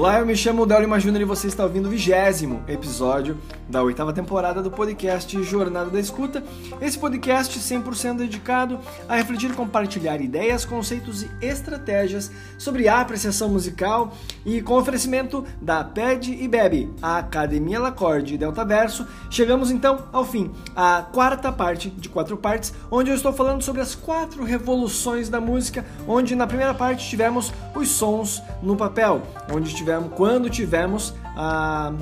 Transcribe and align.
Olá, 0.00 0.18
eu 0.18 0.24
me 0.24 0.34
chamo 0.34 0.64
Delio 0.64 0.98
Júnior 0.98 1.20
e 1.20 1.26
você 1.26 1.46
está 1.46 1.62
ouvindo 1.62 1.84
o 1.84 1.90
vigésimo 1.90 2.64
episódio 2.66 3.36
da 3.70 3.82
oitava 3.82 4.12
temporada 4.12 4.60
do 4.60 4.70
podcast 4.70 5.42
Jornada 5.44 5.90
da 5.90 6.00
Escuta. 6.00 6.42
Esse 6.80 6.98
podcast 6.98 7.58
100% 7.58 8.16
dedicado 8.16 8.78
a 9.08 9.14
refletir 9.14 9.50
e 9.50 9.54
compartilhar 9.54 10.20
ideias, 10.20 10.64
conceitos 10.64 11.22
e 11.22 11.30
estratégias 11.40 12.30
sobre 12.58 12.88
a 12.88 13.00
apreciação 13.00 13.48
musical 13.48 14.12
e 14.44 14.60
com 14.60 14.74
oferecimento 14.74 15.44
da 15.62 15.84
PED 15.84 16.36
e 16.42 16.48
Bebe, 16.48 16.92
a 17.00 17.18
Academia 17.18 17.78
Lacorde 17.78 18.34
e 18.34 18.38
Delta 18.38 18.64
Verso. 18.64 19.06
Chegamos 19.30 19.70
então 19.70 20.06
ao 20.12 20.24
fim, 20.24 20.50
a 20.74 21.06
quarta 21.12 21.52
parte 21.52 21.88
de 21.88 22.08
quatro 22.08 22.36
partes, 22.36 22.74
onde 22.90 23.10
eu 23.10 23.14
estou 23.14 23.32
falando 23.32 23.62
sobre 23.62 23.80
as 23.80 23.94
quatro 23.94 24.42
revoluções 24.42 25.28
da 25.28 25.40
música, 25.40 25.86
onde 26.08 26.34
na 26.34 26.46
primeira 26.46 26.74
parte 26.74 27.08
tivemos 27.08 27.52
os 27.74 27.88
sons 27.88 28.42
no 28.62 28.76
papel, 28.76 29.22
onde 29.52 29.72
tivemos, 29.74 30.12
quando 30.14 30.50
tivemos 30.50 31.14
a, 31.36 31.92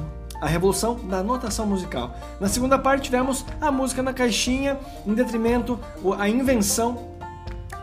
a 0.40 0.46
revolução 0.46 0.94
da 0.94 1.22
notação 1.22 1.66
musical. 1.66 2.14
Na 2.40 2.48
segunda 2.48 2.78
parte 2.78 3.04
tivemos 3.04 3.44
a 3.60 3.70
música 3.70 4.02
na 4.02 4.12
caixinha, 4.12 4.78
em 5.06 5.14
detrimento 5.14 5.78
a 6.18 6.28
invenção 6.28 7.08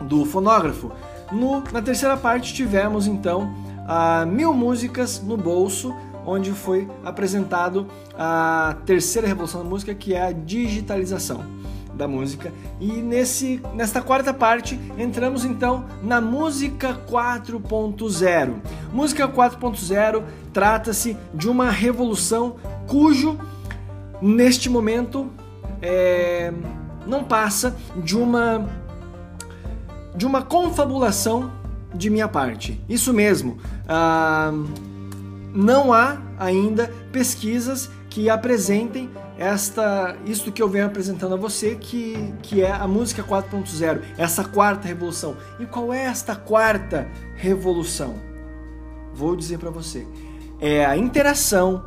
do 0.00 0.24
fonógrafo. 0.24 0.92
No, 1.32 1.60
na 1.72 1.82
terceira 1.82 2.16
parte 2.16 2.54
tivemos 2.54 3.06
então 3.06 3.52
a 3.86 4.24
mil 4.26 4.52
músicas 4.52 5.20
no 5.20 5.36
bolso, 5.36 5.94
onde 6.24 6.52
foi 6.52 6.88
apresentado 7.04 7.86
a 8.18 8.76
terceira 8.84 9.28
revolução 9.28 9.62
da 9.62 9.68
música, 9.68 9.94
que 9.94 10.14
é 10.14 10.22
a 10.26 10.32
digitalização 10.32 11.44
da 11.96 12.06
música. 12.06 12.52
E 12.80 12.92
nesse, 12.92 13.60
nesta 13.74 14.00
quarta 14.02 14.32
parte 14.32 14.78
entramos 14.98 15.44
então 15.44 15.84
na 16.02 16.20
música 16.20 16.96
4.0. 17.08 18.54
Música 18.92 19.26
4.0 19.26 20.22
trata-se 20.52 21.16
de 21.34 21.48
uma 21.48 21.70
revolução 21.70 22.56
cujo 22.86 23.38
neste 24.20 24.68
momento 24.68 25.30
é, 25.82 26.52
não 27.06 27.24
passa 27.24 27.76
de 27.96 28.16
uma 28.16 28.64
de 30.14 30.24
uma 30.24 30.40
confabulação 30.40 31.52
de 31.94 32.08
minha 32.08 32.26
parte. 32.26 32.80
Isso 32.88 33.12
mesmo. 33.12 33.58
Ah, 33.86 34.50
não 35.54 35.92
há 35.92 36.16
ainda 36.38 36.90
pesquisas 37.12 37.90
que 38.16 38.30
apresentem 38.30 39.10
esta 39.36 40.16
isto 40.24 40.50
que 40.50 40.62
eu 40.62 40.70
venho 40.70 40.86
apresentando 40.86 41.34
a 41.34 41.36
você 41.36 41.74
que, 41.74 42.32
que 42.40 42.62
é 42.62 42.72
a 42.72 42.88
música 42.88 43.22
4.0, 43.22 44.00
essa 44.16 44.42
quarta 44.42 44.88
revolução. 44.88 45.36
E 45.60 45.66
qual 45.66 45.92
é 45.92 46.04
esta 46.04 46.34
quarta 46.34 47.06
revolução? 47.34 48.14
Vou 49.12 49.36
dizer 49.36 49.58
para 49.58 49.68
você. 49.68 50.06
É 50.58 50.86
a 50.86 50.96
interação 50.96 51.84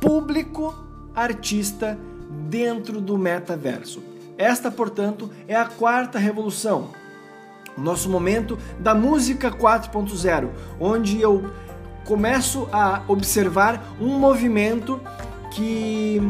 público 0.00 0.74
artista 1.14 1.96
dentro 2.48 3.00
do 3.00 3.16
metaverso. 3.16 4.02
Esta, 4.36 4.72
portanto, 4.72 5.30
é 5.46 5.54
a 5.54 5.66
quarta 5.66 6.18
revolução. 6.18 6.88
Nosso 7.78 8.10
momento 8.10 8.58
da 8.80 8.92
música 8.92 9.52
4.0, 9.52 10.48
onde 10.80 11.20
eu 11.20 11.48
começo 12.04 12.68
a 12.72 13.04
observar 13.06 13.94
um 14.00 14.18
movimento 14.18 15.00
que 15.50 16.20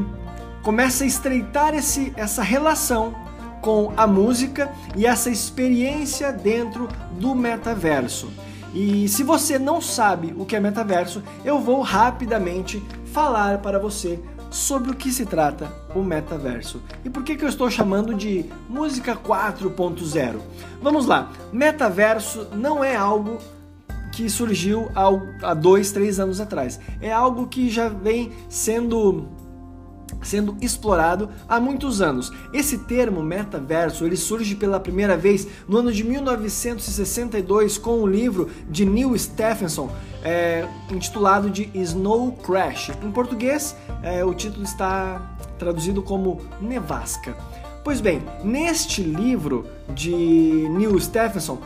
começa 0.63 1.05
a 1.05 1.07
estreitar 1.07 1.75
esse, 1.75 2.13
essa 2.17 2.43
relação 2.43 3.15
com 3.61 3.93
a 3.97 4.07
música 4.07 4.71
e 4.97 5.07
essa 5.07 5.31
experiência 5.31 6.33
dentro 6.33 6.89
do 7.19 7.35
metaverso. 7.35 8.31
E 8.75 9.09
se 9.09 9.23
você 9.23 9.59
não 9.59 9.81
sabe 9.81 10.35
o 10.37 10.47
que 10.47 10.55
é 10.55 10.61
metaverso, 10.61 11.23
eu 11.45 11.59
vou 11.59 11.81
rapidamente 11.81 12.83
falar 13.13 13.59
para 13.59 13.79
você 13.79 14.21
sobre 14.51 14.91
o 14.91 14.95
que 14.95 15.13
se 15.13 15.25
trata 15.27 15.73
o 15.95 16.03
metaverso 16.03 16.83
e 17.05 17.11
por 17.11 17.23
que, 17.23 17.37
que 17.37 17.45
eu 17.45 17.49
estou 17.49 17.71
chamando 17.71 18.15
de 18.15 18.47
música 18.69 19.17
4.0. 19.17 20.41
Vamos 20.83 21.07
lá, 21.07 21.31
metaverso 21.53 22.49
não 22.53 22.83
é 22.83 22.97
algo 22.97 23.39
que 24.13 24.29
surgiu 24.29 24.91
há 25.43 25.55
dois, 25.55 25.93
três 25.93 26.19
anos 26.19 26.41
atrás. 26.41 26.81
É 27.01 27.13
algo 27.13 27.47
que 27.47 27.71
já 27.71 27.89
vem 27.89 28.33
sendo 28.49 29.29
sendo 30.23 30.57
explorado 30.61 31.31
há 31.49 31.61
muitos 31.61 32.03
anos. 32.03 32.33
Esse 32.53 32.79
termo 32.79 33.23
metaverso 33.23 34.05
ele 34.05 34.17
surge 34.17 34.55
pela 34.55 34.81
primeira 34.81 35.17
vez 35.17 35.47
no 35.69 35.79
ano 35.79 35.93
de 35.93 36.05
1962 36.05 37.79
com 37.79 38.01
o 38.03 38.07
livro 38.07 38.51
de 38.69 38.85
Neil 38.85 39.17
Stephenson 39.17 39.91
é, 40.23 40.69
intitulado 40.91 41.49
de 41.49 41.71
Snow 41.75 42.33
Crash. 42.33 42.91
Em 43.03 43.11
português, 43.11 43.77
é, 44.03 44.25
o 44.25 44.35
título 44.35 44.65
está 44.65 45.37
traduzido 45.59 46.03
como 46.03 46.41
Nevasca. 46.61 47.37
Pois 47.83 48.01
bem, 48.01 48.23
neste 48.45 49.03
livro 49.03 49.67
de 49.95 50.13
Neil 50.69 50.99
Stephenson 51.01 51.59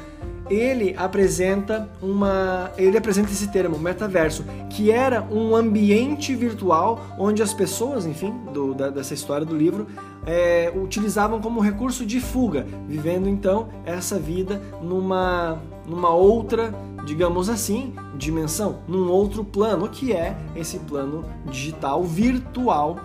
ele 0.48 0.94
apresenta 0.96 1.88
uma 2.02 2.70
ele 2.76 2.96
apresenta 2.98 3.30
esse 3.30 3.48
termo 3.48 3.78
metaverso 3.78 4.44
que 4.70 4.90
era 4.90 5.22
um 5.22 5.56
ambiente 5.56 6.34
virtual 6.34 7.00
onde 7.18 7.42
as 7.42 7.54
pessoas 7.54 8.04
enfim 8.04 8.32
do, 8.52 8.74
da, 8.74 8.90
dessa 8.90 9.14
história 9.14 9.46
do 9.46 9.56
livro 9.56 9.86
é, 10.26 10.72
utilizavam 10.74 11.40
como 11.40 11.60
recurso 11.60 12.04
de 12.04 12.20
fuga 12.20 12.66
vivendo 12.86 13.28
então 13.28 13.68
essa 13.84 14.18
vida 14.18 14.60
numa 14.82 15.58
numa 15.86 16.10
outra 16.10 16.74
digamos 17.06 17.48
assim 17.48 17.94
dimensão 18.16 18.80
num 18.86 19.10
outro 19.10 19.44
plano 19.44 19.88
que 19.88 20.12
é 20.12 20.36
esse 20.54 20.78
plano 20.80 21.24
digital 21.50 22.02
virtual 22.02 22.98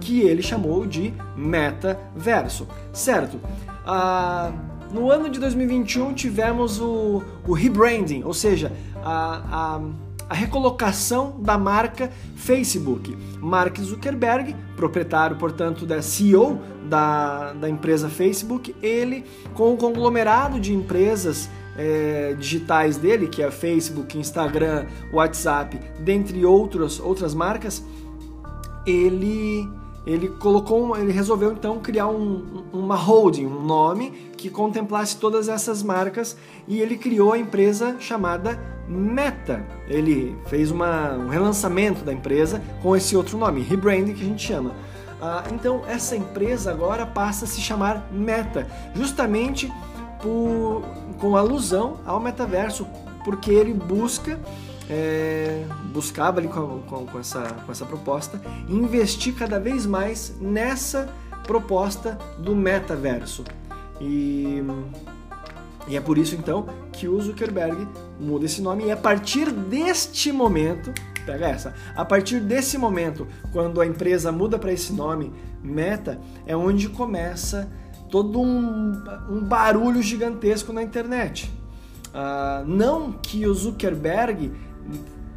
que 0.00 0.20
ele 0.20 0.42
chamou 0.42 0.86
de 0.86 1.12
metaverso. 1.36 2.66
Certo? 2.92 3.38
Ah, 3.86 4.52
no 4.92 5.10
ano 5.10 5.28
de 5.28 5.38
2021 5.40 6.14
tivemos 6.14 6.80
o, 6.80 7.22
o 7.46 7.52
rebranding, 7.52 8.22
ou 8.24 8.34
seja, 8.34 8.72
a, 9.02 9.76
a, 9.76 9.80
a 10.28 10.34
recolocação 10.34 11.40
da 11.40 11.58
marca 11.58 12.10
Facebook. 12.36 13.16
Mark 13.40 13.78
Zuckerberg, 13.80 14.54
proprietário, 14.76 15.36
portanto, 15.36 15.86
da 15.86 16.02
CEO 16.02 16.60
da, 16.88 17.52
da 17.52 17.68
empresa 17.68 18.08
Facebook, 18.08 18.74
ele, 18.82 19.24
com 19.54 19.74
o 19.74 19.76
conglomerado 19.76 20.60
de 20.60 20.72
empresas 20.72 21.48
é, 21.76 22.34
digitais 22.38 22.96
dele, 22.96 23.28
que 23.28 23.42
é 23.42 23.50
Facebook, 23.50 24.18
Instagram, 24.18 24.86
WhatsApp, 25.12 25.78
dentre 26.00 26.44
outros, 26.44 27.00
outras 27.00 27.34
marcas, 27.34 27.84
ele 28.86 29.68
ele 30.06 30.28
colocou, 30.28 30.96
ele 30.96 31.10
resolveu 31.10 31.52
então 31.52 31.80
criar 31.80 32.06
um, 32.06 32.64
uma 32.72 32.94
holding, 32.94 33.44
um 33.44 33.60
nome 33.60 34.10
que 34.36 34.48
contemplasse 34.48 35.16
todas 35.16 35.48
essas 35.48 35.82
marcas 35.82 36.36
e 36.68 36.80
ele 36.80 36.96
criou 36.96 37.32
a 37.32 37.38
empresa 37.38 37.96
chamada 37.98 38.58
Meta. 38.88 39.66
Ele 39.88 40.36
fez 40.46 40.70
uma, 40.70 41.14
um 41.14 41.28
relançamento 41.28 42.04
da 42.04 42.12
empresa 42.12 42.62
com 42.80 42.94
esse 42.94 43.16
outro 43.16 43.36
nome, 43.36 43.62
rebranding 43.62 44.14
que 44.14 44.22
a 44.22 44.26
gente 44.26 44.46
chama. 44.46 44.72
Ah, 45.20 45.42
então 45.52 45.82
essa 45.88 46.14
empresa 46.14 46.70
agora 46.70 47.04
passa 47.04 47.44
a 47.44 47.48
se 47.48 47.60
chamar 47.60 48.06
Meta, 48.12 48.68
justamente 48.94 49.72
por, 50.22 50.82
com 51.18 51.36
alusão 51.36 51.98
ao 52.06 52.20
metaverso, 52.20 52.86
porque 53.24 53.50
ele 53.50 53.74
busca 53.74 54.38
é, 54.88 55.64
buscava 55.92 56.38
ali 56.38 56.48
com, 56.48 56.80
com, 56.82 57.06
com, 57.06 57.18
essa, 57.18 57.42
com 57.64 57.72
essa 57.72 57.84
proposta 57.84 58.40
investir 58.68 59.34
cada 59.34 59.58
vez 59.58 59.86
mais 59.86 60.34
nessa 60.40 61.08
proposta 61.44 62.18
do 62.38 62.54
metaverso. 62.54 63.44
E, 64.00 64.62
e 65.88 65.96
é 65.96 66.00
por 66.00 66.18
isso 66.18 66.34
então 66.34 66.66
que 66.92 67.08
o 67.08 67.20
Zuckerberg 67.20 67.86
muda 68.20 68.44
esse 68.44 68.60
nome 68.60 68.84
e 68.84 68.90
a 68.90 68.96
partir 68.96 69.50
deste 69.50 70.32
momento, 70.32 70.92
pega 71.24 71.48
essa, 71.48 71.74
a 71.94 72.04
partir 72.04 72.40
desse 72.40 72.78
momento, 72.78 73.26
quando 73.52 73.80
a 73.80 73.86
empresa 73.86 74.30
muda 74.30 74.58
para 74.58 74.72
esse 74.72 74.92
nome 74.92 75.32
Meta, 75.62 76.20
é 76.46 76.56
onde 76.56 76.88
começa 76.88 77.68
todo 78.08 78.40
um, 78.40 78.92
um 79.28 79.40
barulho 79.40 80.00
gigantesco 80.00 80.72
na 80.72 80.82
internet. 80.82 81.52
Uh, 82.08 82.64
não 82.66 83.12
que 83.12 83.46
o 83.46 83.52
Zuckerberg 83.52 84.52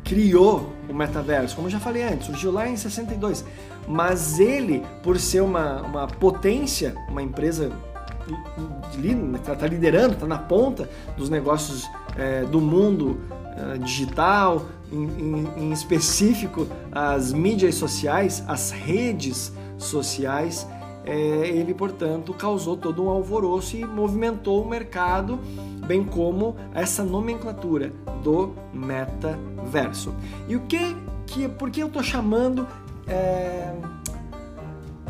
criou 0.03 0.73
o 0.89 0.93
metaverso, 0.93 1.55
como 1.55 1.67
eu 1.67 1.71
já 1.71 1.79
falei 1.79 2.03
antes, 2.03 2.25
surgiu 2.25 2.51
lá 2.51 2.67
em 2.67 2.75
62. 2.75 3.45
Mas 3.87 4.39
ele, 4.39 4.83
por 5.03 5.19
ser 5.19 5.41
uma, 5.41 5.81
uma 5.81 6.07
potência, 6.07 6.95
uma 7.09 7.21
empresa 7.21 7.71
está 9.35 9.55
tá 9.55 9.67
liderando, 9.67 10.13
está 10.13 10.27
na 10.27 10.37
ponta 10.37 10.89
dos 11.17 11.29
negócios 11.29 11.89
é, 12.17 12.43
do 12.43 12.59
mundo 12.59 13.19
é, 13.55 13.77
digital, 13.77 14.65
em, 14.91 15.03
em, 15.03 15.47
em, 15.57 15.71
específico 15.71 16.67
as 16.91 17.31
mídias 17.31 17.75
sociais, 17.75 18.43
as 18.47 18.71
redes 18.71 19.53
sociais, 19.77 20.67
é, 21.05 21.13
ele, 21.47 21.73
portanto, 21.73 22.33
causou 22.33 22.75
todo 22.75 23.03
um 23.03 23.09
alvoroço 23.09 23.77
e 23.77 23.85
movimentou 23.85 24.63
o 24.63 24.67
mercado, 24.67 25.39
bem 25.89 26.03
como 26.03 26.55
essa 26.71 27.03
nomenclatura 27.03 27.91
do 28.23 28.53
metaverso. 28.71 30.13
E 30.47 30.55
o 30.55 30.59
que, 30.67 30.95
que 31.25 31.47
por 31.47 31.71
que 31.71 31.81
eu 31.81 31.87
estou 31.87 32.03
chamando 32.03 32.67
é, 33.07 33.73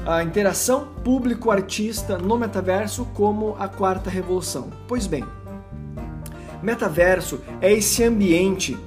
a 0.05 0.23
interação 0.23 0.87
público-artista 1.03 2.17
no 2.17 2.37
metaverso 2.37 3.05
como 3.13 3.57
a 3.59 3.67
quarta 3.67 4.09
revolução? 4.09 4.69
Pois 4.87 5.05
bem, 5.05 5.25
metaverso 6.63 7.41
é 7.59 7.73
esse 7.73 8.01
ambiente 8.01 8.77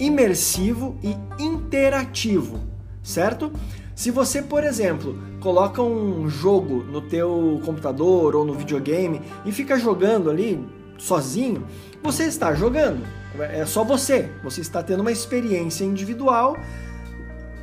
imersivo 0.00 0.96
e 1.02 1.14
interativo, 1.38 2.60
certo? 3.02 3.52
Se 3.94 4.10
você, 4.10 4.40
por 4.40 4.64
exemplo, 4.64 5.18
coloca 5.40 5.82
um 5.82 6.30
jogo 6.30 6.82
no 6.82 7.02
teu 7.02 7.60
computador 7.62 8.34
ou 8.34 8.42
no 8.42 8.54
videogame 8.54 9.20
e 9.44 9.52
fica 9.52 9.78
jogando 9.78 10.30
ali 10.30 10.64
sozinho, 10.98 11.66
você 12.02 12.24
está 12.24 12.54
jogando. 12.54 13.06
É 13.38 13.66
só 13.66 13.84
você. 13.84 14.30
Você 14.42 14.60
está 14.60 14.82
tendo 14.82 15.00
uma 15.00 15.12
experiência 15.12 15.84
individual, 15.84 16.56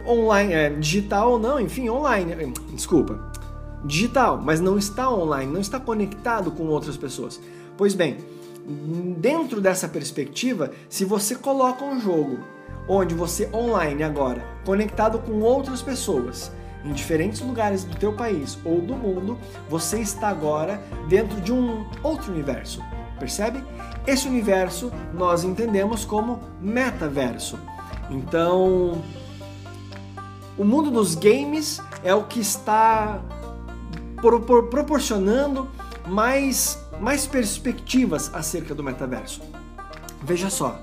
online, 0.06 0.54
é, 0.54 0.70
digital 0.70 1.32
ou 1.32 1.40
não, 1.40 1.60
enfim, 1.60 1.90
online. 1.90 2.54
Desculpa, 2.74 3.32
digital, 3.84 4.40
mas 4.42 4.60
não 4.60 4.78
está 4.78 5.10
online, 5.12 5.52
não 5.52 5.62
está 5.62 5.80
conectado 5.80 6.52
com 6.52 6.64
outras 6.68 6.98
pessoas. 6.98 7.40
Pois 7.78 7.94
bem, 7.94 8.18
dentro 9.18 9.60
dessa 9.60 9.88
perspectiva, 9.88 10.72
se 10.90 11.04
você 11.06 11.36
coloca 11.36 11.84
um 11.84 12.00
jogo 12.00 12.40
onde 12.88 13.16
você 13.16 13.50
online 13.54 14.04
agora, 14.04 14.44
conectado 14.66 15.20
com 15.20 15.42
outras 15.42 15.82
pessoas, 15.82 16.52
em 16.84 16.92
diferentes 16.92 17.40
lugares 17.40 17.84
do 17.84 17.96
teu 17.96 18.14
país 18.14 18.58
ou 18.66 18.82
do 18.82 18.94
mundo, 18.94 19.38
você 19.70 20.00
está 20.00 20.28
agora 20.28 20.82
dentro 21.08 21.40
de 21.40 21.52
um 21.54 21.86
outro 22.04 22.32
universo. 22.32 22.82
Percebe? 23.24 23.64
Esse 24.06 24.28
universo 24.28 24.92
nós 25.14 25.46
entendemos 25.46 26.04
como 26.04 26.42
metaverso. 26.60 27.58
Então, 28.10 29.02
o 30.58 30.66
mundo 30.66 30.92
dos 30.92 31.16
games 31.16 31.82
é 32.04 32.14
o 32.14 32.26
que 32.26 32.42
está 32.42 33.22
proporcionando 34.70 35.70
mais, 36.06 36.78
mais 37.00 37.26
perspectivas 37.26 38.30
acerca 38.34 38.76
do 38.76 38.84
metaverso. 38.84 39.42
Veja 40.22 40.50
só, 40.50 40.78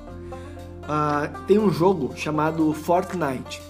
uh, 0.84 1.44
tem 1.46 1.58
um 1.58 1.70
jogo 1.70 2.16
chamado 2.16 2.72
Fortnite. 2.72 3.60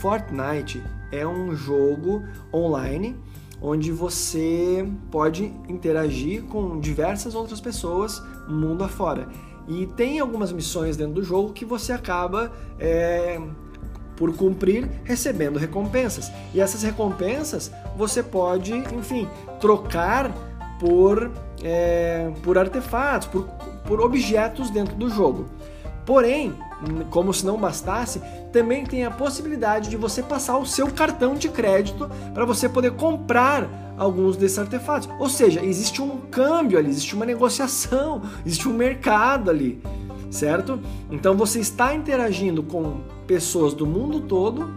Fortnite 0.00 0.82
é 1.12 1.26
um 1.26 1.54
jogo 1.54 2.24
online 2.50 3.14
onde 3.60 3.90
você 3.90 4.86
pode 5.10 5.52
interagir 5.68 6.42
com 6.44 6.78
diversas 6.78 7.34
outras 7.34 7.60
pessoas 7.60 8.22
mundo 8.48 8.84
afora. 8.84 9.28
E 9.68 9.86
tem 9.86 10.20
algumas 10.20 10.52
missões 10.52 10.96
dentro 10.96 11.14
do 11.14 11.22
jogo 11.22 11.52
que 11.52 11.64
você 11.64 11.92
acaba 11.92 12.52
é, 12.78 13.40
por 14.16 14.34
cumprir 14.36 14.88
recebendo 15.04 15.58
recompensas. 15.58 16.30
E 16.54 16.60
essas 16.60 16.82
recompensas 16.82 17.72
você 17.96 18.22
pode, 18.22 18.72
enfim, 18.72 19.28
trocar 19.60 20.32
por, 20.78 21.32
é, 21.62 22.30
por 22.42 22.56
artefatos, 22.58 23.26
por, 23.28 23.44
por 23.86 24.00
objetos 24.00 24.70
dentro 24.70 24.94
do 24.94 25.10
jogo. 25.10 25.46
Porém, 26.04 26.54
como 27.10 27.32
se 27.32 27.44
não 27.44 27.56
bastasse, 27.56 28.20
também 28.52 28.84
tem 28.84 29.04
a 29.04 29.10
possibilidade 29.10 29.88
de 29.88 29.96
você 29.96 30.22
passar 30.22 30.58
o 30.58 30.66
seu 30.66 30.88
cartão 30.88 31.34
de 31.34 31.48
crédito 31.48 32.10
para 32.34 32.44
você 32.44 32.68
poder 32.68 32.92
comprar 32.92 33.94
alguns 33.96 34.36
desses 34.36 34.58
artefatos. 34.58 35.08
Ou 35.18 35.28
seja, 35.28 35.64
existe 35.64 36.02
um 36.02 36.18
câmbio 36.30 36.78
ali, 36.78 36.88
existe 36.88 37.14
uma 37.14 37.24
negociação, 37.24 38.22
existe 38.44 38.68
um 38.68 38.72
mercado 38.72 39.50
ali, 39.50 39.80
certo? 40.30 40.80
Então 41.10 41.36
você 41.36 41.60
está 41.60 41.94
interagindo 41.94 42.62
com 42.62 43.00
pessoas 43.26 43.72
do 43.74 43.86
mundo 43.86 44.20
todo. 44.20 44.70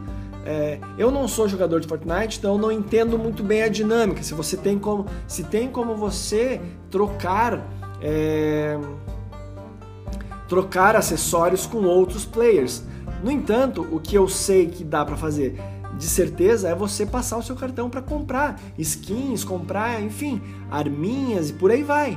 É, 0.45 0.79
eu 0.97 1.11
não 1.11 1.27
sou 1.27 1.47
jogador 1.47 1.79
de 1.81 1.87
Fortnite, 1.87 2.39
então 2.39 2.57
não 2.57 2.71
entendo 2.71 3.19
muito 3.19 3.43
bem 3.43 3.61
a 3.61 3.67
dinâmica. 3.67 4.23
Se 4.23 4.33
você 4.33 4.55
tem 4.55 4.79
como, 4.79 5.05
se 5.27 5.43
tem 5.43 5.67
como 5.67 5.95
você 5.95 6.61
trocar 6.89 7.67
é, 8.01 8.79
trocar 10.49 10.95
acessórios 10.95 11.65
com 11.65 11.85
outros 11.85 12.25
players. 12.25 12.83
No 13.23 13.31
entanto, 13.31 13.87
o 13.91 13.99
que 13.99 14.15
eu 14.15 14.27
sei 14.27 14.67
que 14.67 14.83
dá 14.83 15.05
para 15.05 15.15
fazer 15.15 15.57
de 15.97 16.05
certeza 16.05 16.69
é 16.69 16.75
você 16.75 17.05
passar 17.05 17.37
o 17.37 17.43
seu 17.43 17.55
cartão 17.55 17.89
para 17.89 18.01
comprar 18.01 18.59
skins, 18.77 19.43
comprar, 19.43 20.01
enfim, 20.01 20.41
arminhas 20.71 21.49
e 21.49 21.53
por 21.53 21.71
aí 21.71 21.83
vai. 21.83 22.13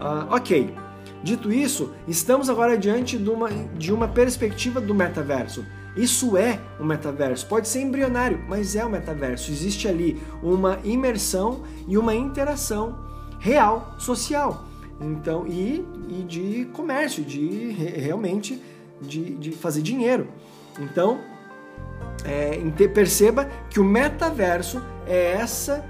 Uh, 0.00 0.34
ok. 0.34 0.74
Dito 1.22 1.52
isso, 1.52 1.92
estamos 2.06 2.50
agora 2.50 2.76
diante 2.76 3.16
de 3.16 3.30
uma, 3.30 3.48
de 3.48 3.92
uma 3.92 4.08
perspectiva 4.08 4.80
do 4.80 4.94
metaverso. 4.94 5.64
Isso 5.96 6.36
é 6.36 6.58
o 6.80 6.84
metaverso. 6.84 7.46
Pode 7.46 7.68
ser 7.68 7.80
embrionário, 7.80 8.44
mas 8.48 8.74
é 8.74 8.84
o 8.84 8.90
metaverso. 8.90 9.50
Existe 9.50 9.86
ali 9.86 10.20
uma 10.42 10.78
imersão 10.84 11.62
e 11.86 11.96
uma 11.96 12.14
interação 12.14 12.98
real, 13.38 13.94
social. 13.98 14.64
Então, 15.02 15.46
e, 15.46 15.84
e 16.08 16.24
de 16.26 16.64
comércio, 16.72 17.24
de 17.24 17.70
realmente 17.70 18.62
de, 19.00 19.34
de 19.34 19.50
fazer 19.52 19.82
dinheiro. 19.82 20.28
Então, 20.78 21.20
é, 22.24 22.88
perceba 22.88 23.48
que 23.68 23.80
o 23.80 23.84
metaverso 23.84 24.82
é 25.06 25.32
essa, 25.32 25.84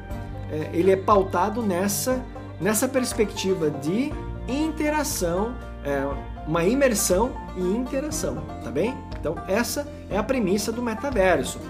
é, 0.51 0.71
ele 0.73 0.91
é 0.91 0.97
pautado 0.97 1.63
nessa, 1.63 2.25
nessa 2.61 2.89
perspectiva 2.89 3.71
de 3.71 4.13
interação, 4.49 5.55
é, 5.85 6.05
uma 6.47 6.65
imersão 6.65 7.33
e 7.57 7.61
interação, 7.61 8.43
tá 8.65 8.71
bem? 8.71 8.95
Então 9.19 9.37
essa 9.47 9.87
é 10.11 10.17
a 10.17 10.23
premissa 10.23 10.73
do 10.73 10.83
metaverso 10.83 11.61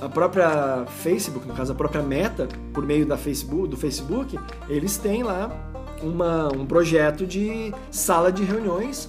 a 0.00 0.08
própria 0.08 0.84
Facebook, 0.86 1.46
no 1.46 1.54
caso 1.54 1.72
a 1.72 1.74
própria 1.74 2.02
Meta, 2.02 2.48
por 2.72 2.84
meio 2.84 3.06
da 3.06 3.16
Facebook, 3.16 3.68
do 3.68 3.76
Facebook, 3.76 4.38
eles 4.68 4.96
têm 4.96 5.22
lá 5.22 5.50
uma, 6.02 6.48
um 6.52 6.64
projeto 6.64 7.26
de 7.26 7.74
sala 7.90 8.32
de 8.32 8.42
reuniões 8.44 9.08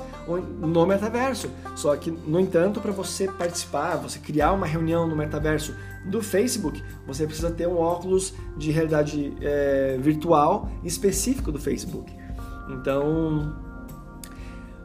no 0.59 0.85
metaverso. 0.85 1.49
Só 1.75 1.95
que, 1.95 2.11
no 2.11 2.39
entanto, 2.39 2.79
para 2.79 2.91
você 2.91 3.27
participar, 3.27 3.95
você 3.95 4.19
criar 4.19 4.53
uma 4.53 4.65
reunião 4.65 5.07
no 5.07 5.15
metaverso 5.15 5.75
do 6.05 6.21
Facebook, 6.21 6.83
você 7.07 7.25
precisa 7.25 7.51
ter 7.51 7.67
um 7.67 7.77
óculos 7.77 8.33
de 8.57 8.71
realidade 8.71 9.33
é, 9.41 9.97
virtual 9.99 10.69
específico 10.83 11.51
do 11.51 11.59
Facebook. 11.59 12.11
Então, 12.69 13.55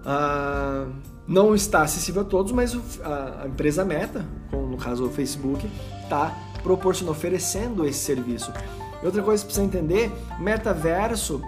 uh, 0.05 0.93
não 1.27 1.55
está 1.55 1.83
acessível 1.83 2.23
a 2.23 2.25
todos, 2.25 2.53
mas 2.53 2.75
a, 3.03 3.47
empresa 3.47 3.85
Meta, 3.85 4.25
no 4.53 4.77
caso 4.77 5.07
o 5.07 5.11
Facebook, 5.11 5.69
está 6.03 6.37
proporcionando, 6.63 7.17
oferecendo 7.17 7.87
esse 7.87 7.99
serviço. 7.99 8.53
E 9.03 9.07
outra 9.07 9.23
coisa 9.23 9.43
que 9.43 9.47
precisa 9.47 9.67
entender, 9.67 10.11
metaverso, 10.39 11.41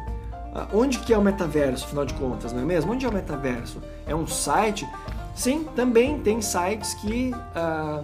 ah, 0.55 0.69
onde 0.73 0.99
que 0.99 1.13
é 1.13 1.19
o 1.19 1.23
metaverso, 1.23 1.85
afinal 1.85 2.05
de 2.05 2.15
contas, 2.15 2.53
não 2.53 2.61
é 2.61 2.65
mesmo? 2.65 2.93
Onde 2.93 3.07
é 3.07 3.09
o 3.09 3.13
metaverso? 3.13 3.81
É 4.07 4.15
um 4.15 4.27
site? 4.27 4.89
Sim, 5.35 5.65
também 5.77 6.19
tem 6.21 6.43
sites 6.43 6.95
que 6.95 7.33
ah, 7.55 8.03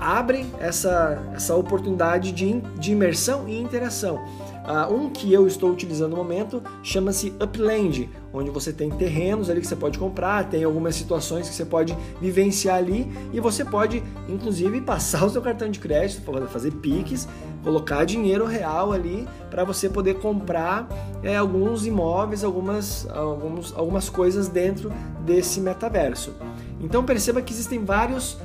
abrem 0.00 0.50
essa, 0.60 1.20
essa 1.34 1.56
oportunidade 1.56 2.30
de, 2.32 2.60
de 2.60 2.92
imersão 2.92 3.48
e 3.48 3.60
interação. 3.60 4.22
Uh, 4.62 4.94
um 4.94 5.10
que 5.10 5.32
eu 5.32 5.46
estou 5.46 5.72
utilizando 5.72 6.12
no 6.12 6.16
momento 6.16 6.62
chama-se 6.84 7.34
Upland, 7.42 8.08
onde 8.32 8.48
você 8.48 8.72
tem 8.72 8.90
terrenos 8.90 9.50
ali 9.50 9.60
que 9.60 9.66
você 9.66 9.74
pode 9.74 9.98
comprar, 9.98 10.48
tem 10.48 10.62
algumas 10.62 10.94
situações 10.94 11.48
que 11.48 11.54
você 11.54 11.64
pode 11.64 11.96
vivenciar 12.20 12.76
ali 12.76 13.10
e 13.32 13.40
você 13.40 13.64
pode, 13.64 14.02
inclusive, 14.28 14.80
passar 14.80 15.24
o 15.26 15.30
seu 15.30 15.42
cartão 15.42 15.68
de 15.68 15.80
crédito, 15.80 16.22
fazer 16.48 16.70
piques, 16.74 17.28
colocar 17.64 18.04
dinheiro 18.04 18.46
real 18.46 18.92
ali 18.92 19.28
para 19.50 19.64
você 19.64 19.88
poder 19.88 20.14
comprar 20.20 20.88
é, 21.24 21.36
alguns 21.36 21.84
imóveis, 21.84 22.44
algumas, 22.44 23.08
alguns, 23.10 23.74
algumas 23.76 24.08
coisas 24.08 24.46
dentro 24.48 24.92
desse 25.24 25.60
metaverso. 25.60 26.34
Então 26.80 27.04
perceba 27.04 27.42
que 27.42 27.52
existem 27.52 27.84
vários, 27.84 28.38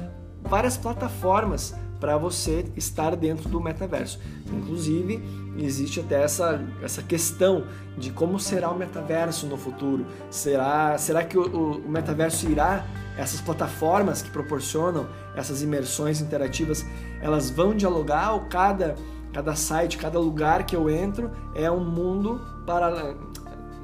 várias 0.43 0.77
plataformas 0.77 1.75
para 1.99 2.17
você 2.17 2.65
estar 2.75 3.15
dentro 3.15 3.49
do 3.49 3.59
metaverso. 3.59 4.19
Inclusive, 4.51 5.21
existe 5.57 5.99
até 5.99 6.23
essa, 6.23 6.61
essa 6.83 7.01
questão 7.01 7.65
de 7.97 8.11
como 8.11 8.39
será 8.39 8.69
o 8.69 8.77
metaverso 8.77 9.47
no 9.47 9.57
futuro. 9.57 10.05
Será, 10.29 10.97
será 10.97 11.23
que 11.23 11.37
o, 11.37 11.77
o 11.77 11.89
metaverso 11.89 12.49
irá, 12.49 12.85
essas 13.17 13.41
plataformas 13.41 14.21
que 14.21 14.29
proporcionam 14.29 15.07
essas 15.35 15.61
imersões 15.61 16.21
interativas, 16.21 16.85
elas 17.21 17.49
vão 17.49 17.75
dialogar 17.75 18.33
ou 18.33 18.41
cada, 18.41 18.95
cada 19.33 19.55
site, 19.55 19.97
cada 19.97 20.19
lugar 20.19 20.65
que 20.65 20.75
eu 20.75 20.89
entro 20.89 21.31
é 21.55 21.69
um 21.71 21.83
mundo 21.83 22.39
para 22.65 23.15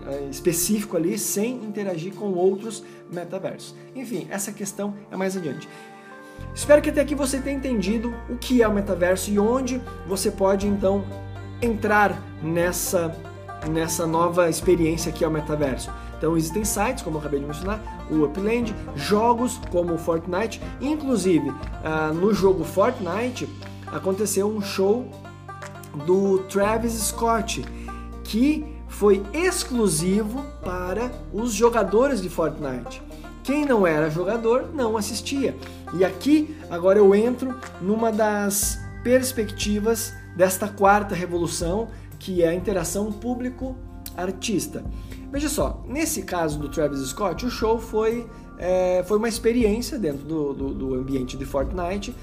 é, 0.08 0.26
específico 0.30 0.98
ali 0.98 1.18
sem 1.18 1.64
interagir 1.64 2.14
com 2.14 2.34
outros 2.34 2.84
metaversos. 3.12 3.76
Enfim, 3.96 4.28
essa 4.30 4.52
questão 4.52 4.94
é 5.10 5.16
mais 5.16 5.38
adiante. 5.38 5.68
Espero 6.56 6.82
que 6.82 6.90
até 6.90 7.02
aqui 7.02 7.16
você 7.16 7.40
tenha 7.40 7.56
entendido 7.56 8.14
o 8.30 8.36
que 8.36 8.62
é 8.62 8.68
o 8.68 8.74
metaverso 8.74 9.32
e 9.32 9.40
onde 9.40 9.82
você 10.08 10.30
pode 10.30 10.68
então 10.68 11.04
entrar 11.62 12.22
nessa 12.42 13.16
nessa 13.70 14.06
nova 14.06 14.50
experiência 14.50 15.12
que 15.12 15.24
é 15.24 15.28
o 15.28 15.32
metaverso. 15.32 15.90
Então 16.18 16.38
existem 16.38 16.64
sites, 16.64 17.04
como 17.04 17.18
eu 17.18 17.20
acabei 17.20 17.40
de 17.40 17.46
mencionar, 17.46 17.80
o 18.10 18.24
Upland, 18.24 18.76
jogos 18.96 19.60
como 19.72 19.94
o 19.94 19.98
Fortnite, 19.98 20.62
inclusive 20.82 21.50
uh, 21.50 22.14
no 22.14 22.34
jogo 22.34 22.64
Fortnite 22.64 23.48
aconteceu 23.88 24.48
um 24.48 24.62
show 24.62 25.10
do 26.06 26.40
Travis 26.50 26.94
Scott 26.94 27.64
que 28.24 28.66
foi 28.88 29.22
exclusivo 29.34 30.44
para 30.64 31.12
os 31.34 31.54
jogadores 31.54 32.22
de 32.22 32.30
Fortnite. 32.30 33.02
Quem 33.44 33.66
não 33.66 33.86
era 33.86 34.10
jogador 34.10 34.70
não 34.74 34.96
assistia. 34.96 35.56
E 35.94 36.04
aqui 36.04 36.56
agora 36.70 36.98
eu 37.00 37.14
entro 37.14 37.56
numa 37.82 38.12
das 38.12 38.80
perspectivas 39.04 40.14
desta 40.36 40.68
quarta 40.68 41.14
revolução, 41.14 41.90
que 42.18 42.42
é 42.42 42.48
a 42.48 42.54
interação 42.54 43.12
público-artista. 43.12 44.84
Veja 45.32 45.50
só, 45.50 45.84
nesse 45.88 46.24
caso 46.24 46.60
do 46.60 46.70
Travis 46.70 47.00
Scott, 47.08 47.46
o 47.46 47.50
show 47.50 47.80
foi, 47.80 48.28
é, 48.58 49.04
foi 49.08 49.18
uma 49.18 49.28
experiência 49.28 49.98
dentro 50.00 50.26
do, 50.26 50.54
do, 50.54 50.74
do 50.74 50.94
ambiente 50.96 51.36
de 51.38 51.46
Fortnite. 51.46 52.16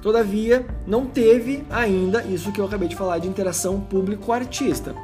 Todavia, 0.00 0.66
não 0.86 1.06
teve 1.06 1.64
ainda 1.70 2.24
isso 2.24 2.50
que 2.52 2.60
eu 2.60 2.64
acabei 2.66 2.88
de 2.88 2.96
falar 2.96 3.18
de 3.18 3.28
interação 3.28 3.80
público-artista. 3.80 4.94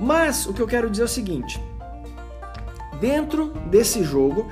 Mas 0.00 0.46
o 0.46 0.52
que 0.52 0.60
eu 0.60 0.66
quero 0.66 0.90
dizer 0.90 1.02
é 1.02 1.06
o 1.06 1.08
seguinte: 1.08 1.60
dentro 3.00 3.52
desse 3.70 4.02
jogo, 4.02 4.50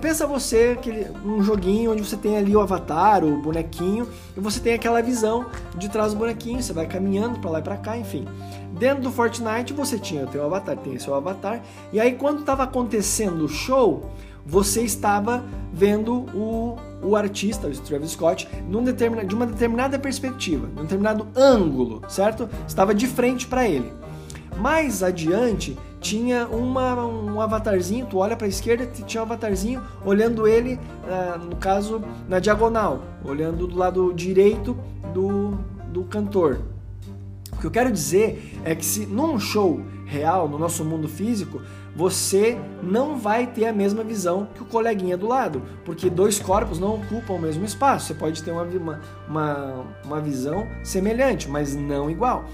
pensa 0.00 0.26
você 0.26 0.76
que 0.80 1.06
um 1.24 1.42
joguinho 1.42 1.92
onde 1.92 2.04
você 2.04 2.16
tem 2.16 2.36
ali 2.36 2.54
o 2.54 2.60
avatar, 2.60 3.24
o 3.24 3.42
bonequinho, 3.42 4.08
e 4.36 4.40
você 4.40 4.60
tem 4.60 4.74
aquela 4.74 5.02
visão 5.02 5.46
de 5.76 5.88
trás 5.88 6.12
do 6.12 6.18
bonequinho, 6.18 6.62
você 6.62 6.72
vai 6.72 6.86
caminhando 6.86 7.40
para 7.40 7.50
lá 7.50 7.58
e 7.58 7.62
para 7.62 7.76
cá, 7.76 7.96
enfim. 7.96 8.24
Dentro 8.78 9.02
do 9.02 9.10
Fortnite 9.10 9.72
você 9.72 9.98
tinha 9.98 10.26
o 10.26 10.42
avatar, 10.42 10.76
tem 10.76 10.98
seu 10.98 11.14
avatar, 11.14 11.62
e 11.92 12.00
aí 12.00 12.12
quando 12.12 12.40
estava 12.40 12.62
acontecendo 12.62 13.44
o 13.44 13.48
show, 13.48 14.10
você 14.46 14.82
estava 14.82 15.42
vendo 15.72 16.26
o, 16.34 16.76
o 17.02 17.16
artista, 17.16 17.66
o 17.66 17.70
Travis 17.70 18.10
Scott, 18.10 18.48
num 18.68 18.84
de 18.84 19.34
uma 19.34 19.46
determinada 19.46 19.98
perspectiva, 19.98 20.66
de 20.66 20.80
um 20.80 20.82
determinado 20.82 21.26
ângulo, 21.34 22.02
certo? 22.08 22.48
Estava 22.68 22.94
de 22.94 23.06
frente 23.06 23.46
para 23.46 23.66
ele. 23.66 23.90
Mais 24.58 25.02
adiante 25.02 25.76
tinha 26.04 26.46
uma, 26.46 27.02
um 27.02 27.40
avatarzinho, 27.40 28.04
tu 28.04 28.18
olha 28.18 28.36
para 28.36 28.46
a 28.46 28.48
esquerda, 28.48 28.86
tinha 28.86 29.22
um 29.22 29.24
avatarzinho 29.24 29.82
olhando 30.04 30.46
ele, 30.46 30.74
uh, 30.74 31.38
no 31.38 31.56
caso, 31.56 32.02
na 32.28 32.38
diagonal, 32.38 33.00
olhando 33.24 33.66
do 33.66 33.74
lado 33.74 34.12
direito 34.12 34.76
do, 35.14 35.52
do 35.88 36.04
cantor. 36.04 36.60
O 37.54 37.56
que 37.56 37.66
eu 37.66 37.70
quero 37.70 37.90
dizer 37.90 38.60
é 38.64 38.74
que 38.74 38.84
se 38.84 39.06
num 39.06 39.40
show 39.40 39.80
real, 40.04 40.46
no 40.46 40.58
nosso 40.58 40.84
mundo 40.84 41.08
físico, 41.08 41.62
você 41.96 42.60
não 42.82 43.16
vai 43.16 43.46
ter 43.46 43.66
a 43.66 43.72
mesma 43.72 44.04
visão 44.04 44.46
que 44.54 44.62
o 44.62 44.66
coleguinha 44.66 45.16
do 45.16 45.26
lado, 45.26 45.62
porque 45.86 46.10
dois 46.10 46.38
corpos 46.38 46.78
não 46.78 46.96
ocupam 46.96 47.32
o 47.32 47.38
mesmo 47.38 47.64
espaço. 47.64 48.08
Você 48.08 48.14
pode 48.14 48.42
ter 48.42 48.50
uma, 48.50 48.68
uma, 49.26 49.86
uma 50.04 50.20
visão 50.20 50.66
semelhante, 50.82 51.48
mas 51.48 51.74
não 51.74 52.10
igual. 52.10 52.44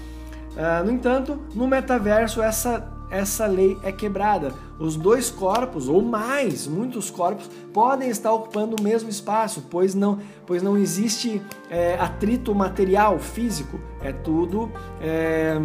Uh, 0.51 0.85
no 0.85 0.91
entanto, 0.91 1.37
no 1.53 1.67
metaverso 1.67 2.41
essa 2.41 3.00
essa 3.11 3.45
lei 3.45 3.77
é 3.83 3.91
quebrada. 3.91 4.53
Os 4.79 4.95
dois 4.95 5.29
corpos, 5.29 5.89
ou 5.89 6.01
mais, 6.01 6.65
muitos 6.65 7.11
corpos, 7.11 7.49
podem 7.73 8.09
estar 8.09 8.31
ocupando 8.31 8.77
o 8.79 8.81
mesmo 8.81 9.09
espaço, 9.09 9.65
pois 9.69 9.93
não, 9.93 10.19
pois 10.47 10.63
não 10.63 10.77
existe 10.77 11.41
é, 11.69 11.95
atrito 11.99 12.55
material, 12.55 13.19
físico. 13.19 13.79
É 14.01 14.13
tudo. 14.13 14.71
É, 15.01 15.57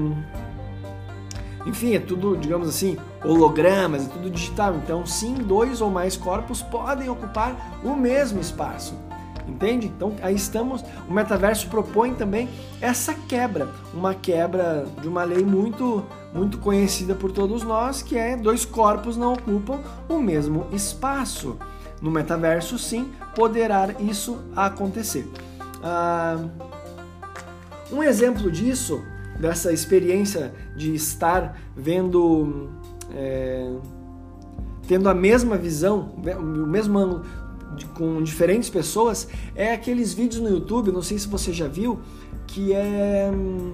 enfim, 1.65 1.95
é 1.95 2.00
tudo, 2.00 2.37
digamos 2.37 2.69
assim, 2.69 2.97
hologramas, 3.25 4.07
é 4.07 4.09
tudo 4.09 4.29
digital. 4.29 4.75
Então, 4.76 5.07
sim, 5.07 5.35
dois 5.35 5.81
ou 5.81 5.91
mais 5.91 6.17
corpos 6.17 6.62
podem 6.62 7.09
ocupar 7.09 7.81
o 7.85 7.95
mesmo 7.97 8.41
espaço. 8.41 9.06
Entende? 9.47 9.87
Então 9.87 10.15
aí 10.23 10.35
estamos. 10.35 10.85
O 11.09 11.12
metaverso 11.12 11.69
propõe 11.69 12.15
também 12.15 12.49
essa 12.81 13.15
quebra, 13.15 13.69
uma 13.95 14.15
quebra 14.15 14.85
de 15.00 15.09
uma 15.09 15.25
lei 15.25 15.45
muito 15.45 16.05
muito 16.35 16.59
conhecida 16.59 17.15
por 17.15 17.33
todos 17.33 17.62
nós, 17.62 18.03
que 18.03 18.17
é 18.17 18.37
dois 18.37 18.65
corpos 18.65 19.17
não 19.17 19.33
ocupam 19.33 19.81
o 20.09 20.19
mesmo 20.19 20.67
espaço. 20.73 21.57
No 22.00 22.11
metaverso, 22.11 22.79
sim, 22.79 23.11
poderá 23.35 23.88
isso 23.99 24.38
acontecer. 24.55 25.26
Ah, 25.83 26.37
um 27.91 28.03
exemplo 28.03 28.50
disso, 28.50 29.03
dessa 29.38 29.73
experiência 29.73 30.53
de 30.76 30.95
estar 30.95 31.59
vendo, 31.75 32.69
é, 33.15 33.71
tendo 34.87 35.09
a 35.09 35.15
mesma 35.15 35.57
visão, 35.57 36.12
o 36.38 36.67
mesmo 36.67 36.99
ângulo, 36.99 37.25
com 37.94 38.23
diferentes 38.23 38.70
pessoas 38.70 39.28
é 39.54 39.73
aqueles 39.73 40.12
vídeos 40.12 40.42
no 40.42 40.49
YouTube, 40.49 40.92
não 40.92 41.02
sei 41.02 41.18
se 41.18 41.28
você 41.28 41.52
já 41.52 41.68
viu, 41.68 42.00
que 42.46 42.73
é 42.73 43.30
hum, 43.32 43.73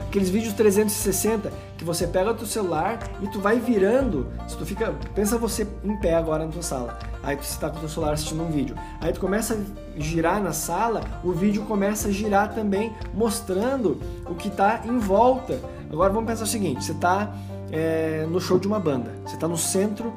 aqueles 0.00 0.28
vídeos 0.28 0.52
360 0.54 1.50
que 1.78 1.84
você 1.84 2.06
pega 2.06 2.30
o 2.30 2.34
teu 2.34 2.46
celular 2.46 2.98
e 3.22 3.28
tu 3.28 3.40
vai 3.40 3.58
virando, 3.58 4.26
se 4.46 4.56
tu 4.56 4.66
fica, 4.66 4.94
pensa 5.14 5.38
você 5.38 5.66
em 5.82 5.96
pé 5.96 6.14
agora 6.14 6.44
na 6.44 6.52
tua 6.52 6.62
sala. 6.62 6.98
Aí 7.22 7.36
tu 7.36 7.42
está 7.42 7.70
com 7.70 7.76
o 7.76 7.80
teu 7.80 7.88
celular 7.88 8.12
assistindo 8.12 8.42
um 8.42 8.50
vídeo. 8.50 8.76
Aí 9.00 9.12
tu 9.12 9.20
começa 9.20 9.54
a 9.54 10.00
girar 10.00 10.42
na 10.42 10.52
sala, 10.52 11.02
o 11.24 11.32
vídeo 11.32 11.62
começa 11.62 12.08
a 12.08 12.10
girar 12.10 12.54
também, 12.54 12.92
mostrando 13.14 13.98
o 14.28 14.34
que 14.34 14.48
está 14.48 14.82
em 14.84 14.98
volta. 14.98 15.58
Agora 15.90 16.12
vamos 16.12 16.28
pensar 16.28 16.44
o 16.44 16.46
seguinte: 16.46 16.84
você 16.84 16.92
está 16.92 17.34
é, 17.70 18.26
no 18.28 18.40
show 18.40 18.58
de 18.58 18.66
uma 18.66 18.78
banda, 18.78 19.12
você 19.24 19.34
está 19.34 19.48
no 19.48 19.56
centro 19.56 20.12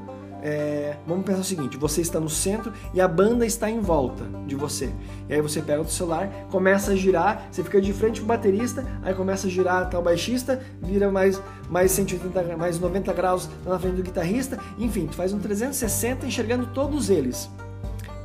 é, 0.47 0.95
vamos 1.07 1.25
pensar 1.25 1.39
o 1.39 1.43
seguinte: 1.43 1.75
você 1.75 2.01
está 2.01 2.19
no 2.19 2.29
centro 2.29 2.71
e 2.93 3.01
a 3.01 3.07
banda 3.07 3.47
está 3.47 3.67
em 3.67 3.79
volta 3.79 4.23
de 4.45 4.53
você. 4.55 4.91
E 5.27 5.33
aí 5.33 5.41
você 5.41 5.59
pega 5.59 5.81
o 5.81 5.89
celular, 5.89 6.29
começa 6.51 6.91
a 6.91 6.95
girar, 6.95 7.47
você 7.51 7.63
fica 7.63 7.81
de 7.81 7.91
frente 7.91 8.19
com 8.19 8.25
o 8.25 8.27
baterista, 8.27 8.85
aí 9.01 9.11
começa 9.15 9.47
a 9.47 9.49
girar 9.49 9.89
tal 9.89 10.03
baixista, 10.03 10.61
vira 10.83 11.11
mais, 11.11 11.41
mais 11.67 11.91
180, 11.93 12.55
mais 12.57 12.79
90 12.79 13.11
graus 13.13 13.49
na 13.65 13.79
frente 13.79 13.95
do 13.95 14.03
guitarrista, 14.03 14.59
enfim, 14.77 15.07
tu 15.07 15.15
faz 15.15 15.33
um 15.33 15.39
360 15.39 16.27
enxergando 16.27 16.67
todos 16.67 17.09
eles. 17.09 17.49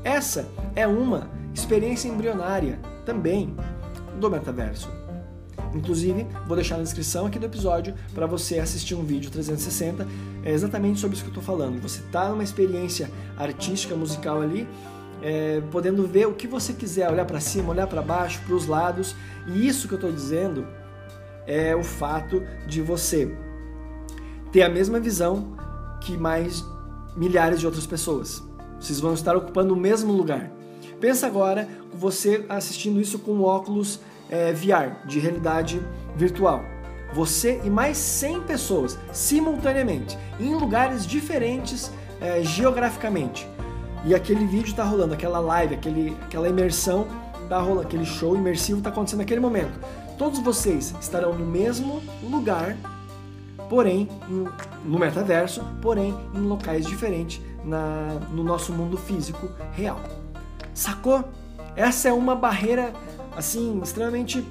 Essa 0.05 0.47
é 0.77 0.87
uma 0.87 1.31
experiência 1.55 2.07
embrionária 2.07 2.79
também 3.07 3.57
do 4.21 4.31
metaverso. 4.31 4.91
Inclusive, 5.75 6.27
vou 6.47 6.57
deixar 6.57 6.77
na 6.77 6.83
descrição 6.83 7.27
aqui 7.27 7.39
do 7.39 7.47
episódio 7.47 7.95
para 8.15 8.27
você 8.27 8.59
assistir 8.59 8.95
um 8.95 9.05
vídeo 9.05 9.31
360 9.31 10.07
é 10.45 10.53
exatamente 10.53 11.01
sobre 11.01 11.17
isso 11.17 11.25
que 11.25 11.31
eu 11.31 11.41
estou 11.41 11.45
falando. 11.45 11.81
Você 11.81 12.01
está 12.01 12.29
numa 12.29 12.43
experiência 12.43 13.11
artística, 13.37 13.95
musical 13.95 14.41
ali, 14.41 14.67
é, 15.23 15.61
podendo 15.71 16.07
ver 16.07 16.27
o 16.27 16.33
que 16.33 16.47
você 16.47 16.73
quiser, 16.73 17.11
olhar 17.11 17.27
para 17.27 17.41
cima, 17.41 17.71
olhar 17.71 17.87
para 17.87 18.01
baixo, 18.01 18.41
para 18.47 18.55
os 18.55 18.67
lados. 18.67 19.15
E 19.47 19.67
isso 19.67 19.87
que 19.87 19.95
eu 19.95 19.99
estou 19.99 20.13
dizendo 20.13 20.67
é 21.47 21.75
o 21.77 21.83
fato 21.83 22.43
de 22.67 22.81
você 22.81 23.35
ter 24.51 24.63
a 24.63 24.69
mesma 24.69 24.99
visão 24.99 25.57
que 26.01 26.17
mais 26.17 26.65
milhares 27.17 27.61
de 27.61 27.67
outras 27.67 27.87
pessoas. 27.87 28.43
Vocês 28.81 28.99
vão 28.99 29.13
estar 29.13 29.37
ocupando 29.37 29.75
o 29.75 29.77
mesmo 29.77 30.13
lugar. 30.13 30.51
Pensa 31.01 31.27
agora 31.27 31.69
você 31.93 32.45
assistindo 32.49 33.01
isso 33.01 33.19
com 33.19 33.43
óculos 33.43 34.01
é, 34.31 34.53
VR, 34.53 35.07
de 35.07 35.19
realidade 35.19 35.83
virtual. 36.17 36.65
Você 37.13 37.61
e 37.65 37.71
mais 37.71 37.97
100 37.97 38.43
pessoas 38.43 38.99
simultaneamente, 39.13 40.17
em 40.39 40.55
lugares 40.55 41.07
diferentes 41.07 41.91
é, 42.21 42.43
geograficamente. 42.43 43.49
E 44.05 44.15
aquele 44.15 44.47
vídeo 44.47 44.71
está 44.71 44.85
rolando, 44.85 45.15
aquela 45.15 45.41
live, 45.41 45.75
aquele, 45.75 46.17
aquela 46.23 46.49
imersão 46.49 47.07
tá 47.49 47.61
rolando, 47.61 47.83
aquele 47.83 48.07
show 48.07 48.37
imersivo 48.37 48.79
está 48.79 48.91
acontecendo 48.91 49.21
naquele 49.21 49.41
momento. 49.41 49.79
Todos 50.17 50.39
vocês 50.39 50.95
estarão 51.01 51.35
no 51.35 51.45
mesmo 51.45 52.01
lugar, 52.23 52.77
porém 53.69 54.09
no 54.85 54.99
metaverso, 54.99 55.65
porém 55.83 56.17
em 56.35 56.41
locais 56.41 56.87
diferentes 56.87 57.41
na, 57.65 58.19
no 58.31 58.45
nosso 58.45 58.73
mundo 58.73 58.97
físico 58.97 59.51
real. 59.73 60.01
Sacou? 60.73 61.25
Essa 61.75 62.09
é 62.09 62.13
uma 62.13 62.35
barreira 62.35 62.93
assim 63.37 63.81
extremamente 63.83 64.45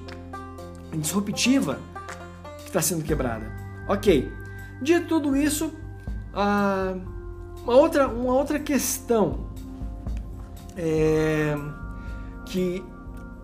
disruptiva 0.94 1.80
que 2.70 2.78
está 2.78 2.82
sendo 2.82 3.04
quebrada. 3.04 3.46
Ok. 3.88 4.32
De 4.82 5.00
tudo 5.02 5.36
isso, 5.36 5.74
uma 6.34 7.76
outra 7.76 8.08
uma 8.08 8.34
outra 8.34 8.60
questão 8.60 9.50
é, 10.78 11.58
que 12.46 12.84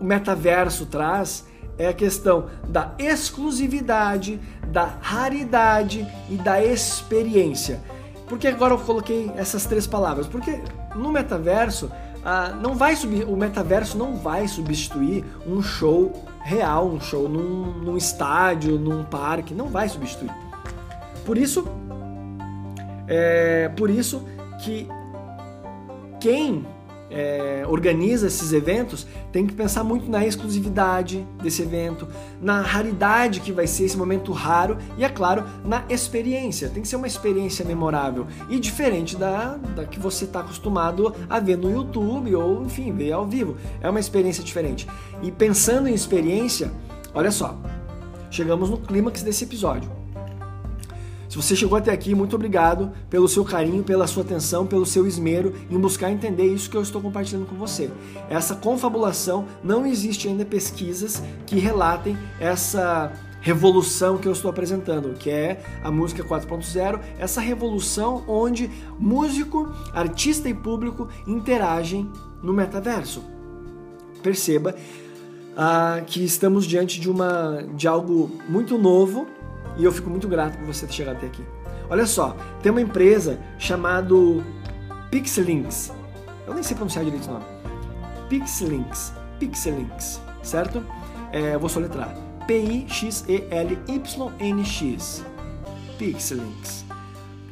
o 0.00 0.04
metaverso 0.04 0.86
traz 0.86 1.44
é 1.76 1.88
a 1.88 1.92
questão 1.92 2.46
da 2.68 2.94
exclusividade, 2.98 4.40
da 4.68 4.96
raridade 5.00 6.06
e 6.30 6.36
da 6.36 6.64
experiência. 6.64 7.82
Por 8.26 8.38
que 8.38 8.48
agora 8.48 8.74
eu 8.74 8.78
coloquei 8.78 9.30
essas 9.36 9.66
três 9.66 9.86
palavras? 9.86 10.26
Porque 10.26 10.60
no 10.94 11.12
metaverso 11.12 11.90
ah, 12.24 12.56
não 12.60 12.74
vai 12.74 12.94
o 13.26 13.36
metaverso 13.36 13.98
não 13.98 14.16
vai 14.16 14.48
substituir 14.48 15.24
um 15.46 15.60
show 15.60 16.12
real, 16.46 16.86
um 16.86 17.00
show 17.00 17.28
num, 17.28 17.72
num 17.72 17.96
estádio, 17.96 18.78
num 18.78 19.02
parque, 19.02 19.52
não 19.52 19.66
vai 19.66 19.88
substituir. 19.88 20.30
Por 21.24 21.36
isso, 21.36 21.66
é 23.08 23.68
por 23.76 23.90
isso 23.90 24.24
que 24.62 24.86
quem 26.20 26.64
é, 27.10 27.64
organiza 27.68 28.26
esses 28.26 28.52
eventos 28.52 29.06
tem 29.32 29.46
que 29.46 29.54
pensar 29.54 29.84
muito 29.84 30.10
na 30.10 30.26
exclusividade 30.26 31.26
desse 31.42 31.62
evento, 31.62 32.08
na 32.40 32.60
raridade 32.60 33.40
que 33.40 33.52
vai 33.52 33.66
ser 33.66 33.84
esse 33.84 33.96
momento 33.96 34.32
raro 34.32 34.78
e, 34.96 35.04
é 35.04 35.08
claro, 35.08 35.44
na 35.64 35.84
experiência. 35.88 36.68
Tem 36.68 36.82
que 36.82 36.88
ser 36.88 36.96
uma 36.96 37.06
experiência 37.06 37.64
memorável 37.64 38.26
e 38.48 38.58
diferente 38.58 39.16
da, 39.16 39.56
da 39.74 39.84
que 39.84 39.98
você 39.98 40.24
está 40.24 40.40
acostumado 40.40 41.14
a 41.28 41.38
ver 41.40 41.56
no 41.56 41.70
YouTube 41.70 42.34
ou, 42.34 42.64
enfim, 42.64 42.92
ver 42.92 43.12
ao 43.12 43.26
vivo. 43.26 43.56
É 43.80 43.88
uma 43.88 44.00
experiência 44.00 44.42
diferente. 44.42 44.86
E 45.22 45.30
pensando 45.30 45.88
em 45.88 45.94
experiência, 45.94 46.70
olha 47.14 47.30
só, 47.30 47.58
chegamos 48.30 48.70
no 48.70 48.78
clímax 48.78 49.22
desse 49.22 49.44
episódio. 49.44 49.95
Se 51.28 51.36
você 51.36 51.56
chegou 51.56 51.76
até 51.76 51.90
aqui, 51.90 52.14
muito 52.14 52.36
obrigado 52.36 52.92
pelo 53.10 53.28
seu 53.28 53.44
carinho, 53.44 53.82
pela 53.82 54.06
sua 54.06 54.22
atenção, 54.22 54.66
pelo 54.66 54.86
seu 54.86 55.06
esmero 55.06 55.52
em 55.70 55.78
buscar 55.78 56.10
entender 56.10 56.46
isso 56.46 56.70
que 56.70 56.76
eu 56.76 56.82
estou 56.82 57.02
compartilhando 57.02 57.46
com 57.46 57.56
você. 57.56 57.90
Essa 58.30 58.54
confabulação, 58.54 59.46
não 59.62 59.84
existe 59.84 60.28
ainda 60.28 60.44
pesquisas 60.44 61.22
que 61.46 61.58
relatem 61.58 62.16
essa 62.38 63.12
revolução 63.40 64.18
que 64.18 64.26
eu 64.26 64.32
estou 64.32 64.50
apresentando, 64.50 65.14
que 65.14 65.30
é 65.30 65.62
a 65.82 65.90
música 65.90 66.24
4.0, 66.24 67.00
essa 67.18 67.40
revolução 67.40 68.24
onde 68.26 68.70
músico, 68.98 69.72
artista 69.92 70.48
e 70.48 70.54
público 70.54 71.08
interagem 71.26 72.10
no 72.42 72.52
metaverso. 72.52 73.22
Perceba 74.22 74.74
ah, 75.56 76.02
que 76.06 76.24
estamos 76.24 76.66
diante 76.66 77.00
de, 77.00 77.08
uma, 77.08 77.64
de 77.76 77.86
algo 77.86 78.30
muito 78.48 78.76
novo 78.76 79.28
e 79.76 79.84
eu 79.84 79.92
fico 79.92 80.08
muito 80.10 80.26
grato 80.28 80.56
por 80.58 80.66
você 80.66 80.86
ter 80.86 80.92
chegado 80.92 81.16
até 81.16 81.26
aqui. 81.26 81.44
Olha 81.88 82.06
só, 82.06 82.36
tem 82.62 82.72
uma 82.72 82.80
empresa 82.80 83.38
chamada 83.58 84.14
Pixelinks. 85.10 85.92
Eu 86.46 86.54
nem 86.54 86.62
sei 86.62 86.76
pronunciar 86.76 87.04
direito 87.04 87.28
o 87.28 87.32
nome. 87.32 87.44
Pixelinks. 88.28 89.12
Pixelinks, 89.38 90.20
certo? 90.42 90.82
É, 91.32 91.56
vou 91.58 91.68
soletrar. 91.68 92.14
P-I-X-E-L-Y-N-X. 92.46 93.24
Pixelinks. 95.98 96.84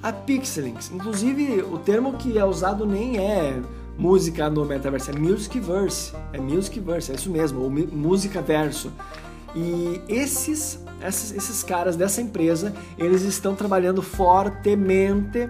A 0.03 0.13
Pixelinks, 0.13 0.91
inclusive 0.93 1.63
o 1.63 1.79
termo 1.79 2.13
que 2.15 2.37
é 2.37 2.45
usado 2.45 2.85
nem 2.85 3.17
é 3.19 3.59
música 3.97 4.51
no 4.51 4.65
metaverso, 4.65 5.11
é 5.11 5.15
musicverse. 5.15 6.13
É 6.33 6.39
musicverse, 6.39 7.13
é 7.13 7.15
isso 7.15 7.31
mesmo, 7.31 7.63
ou 7.63 7.71
música 7.71 8.43
verso. 8.43 8.93
E 9.55 10.03
esses, 10.09 10.84
esses, 11.09 11.33
esses 11.33 11.63
caras 11.63 11.97
dessa 11.97 12.21
empresa, 12.21 12.75
eles 12.99 13.23
estão 13.23 13.55
trabalhando 13.55 14.03
fortemente 14.03 15.49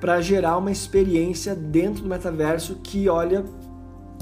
para 0.00 0.20
gerar 0.20 0.56
uma 0.58 0.70
experiência 0.70 1.54
dentro 1.54 2.02
do 2.02 2.08
metaverso 2.08 2.76
que, 2.82 3.08
olha, 3.08 3.44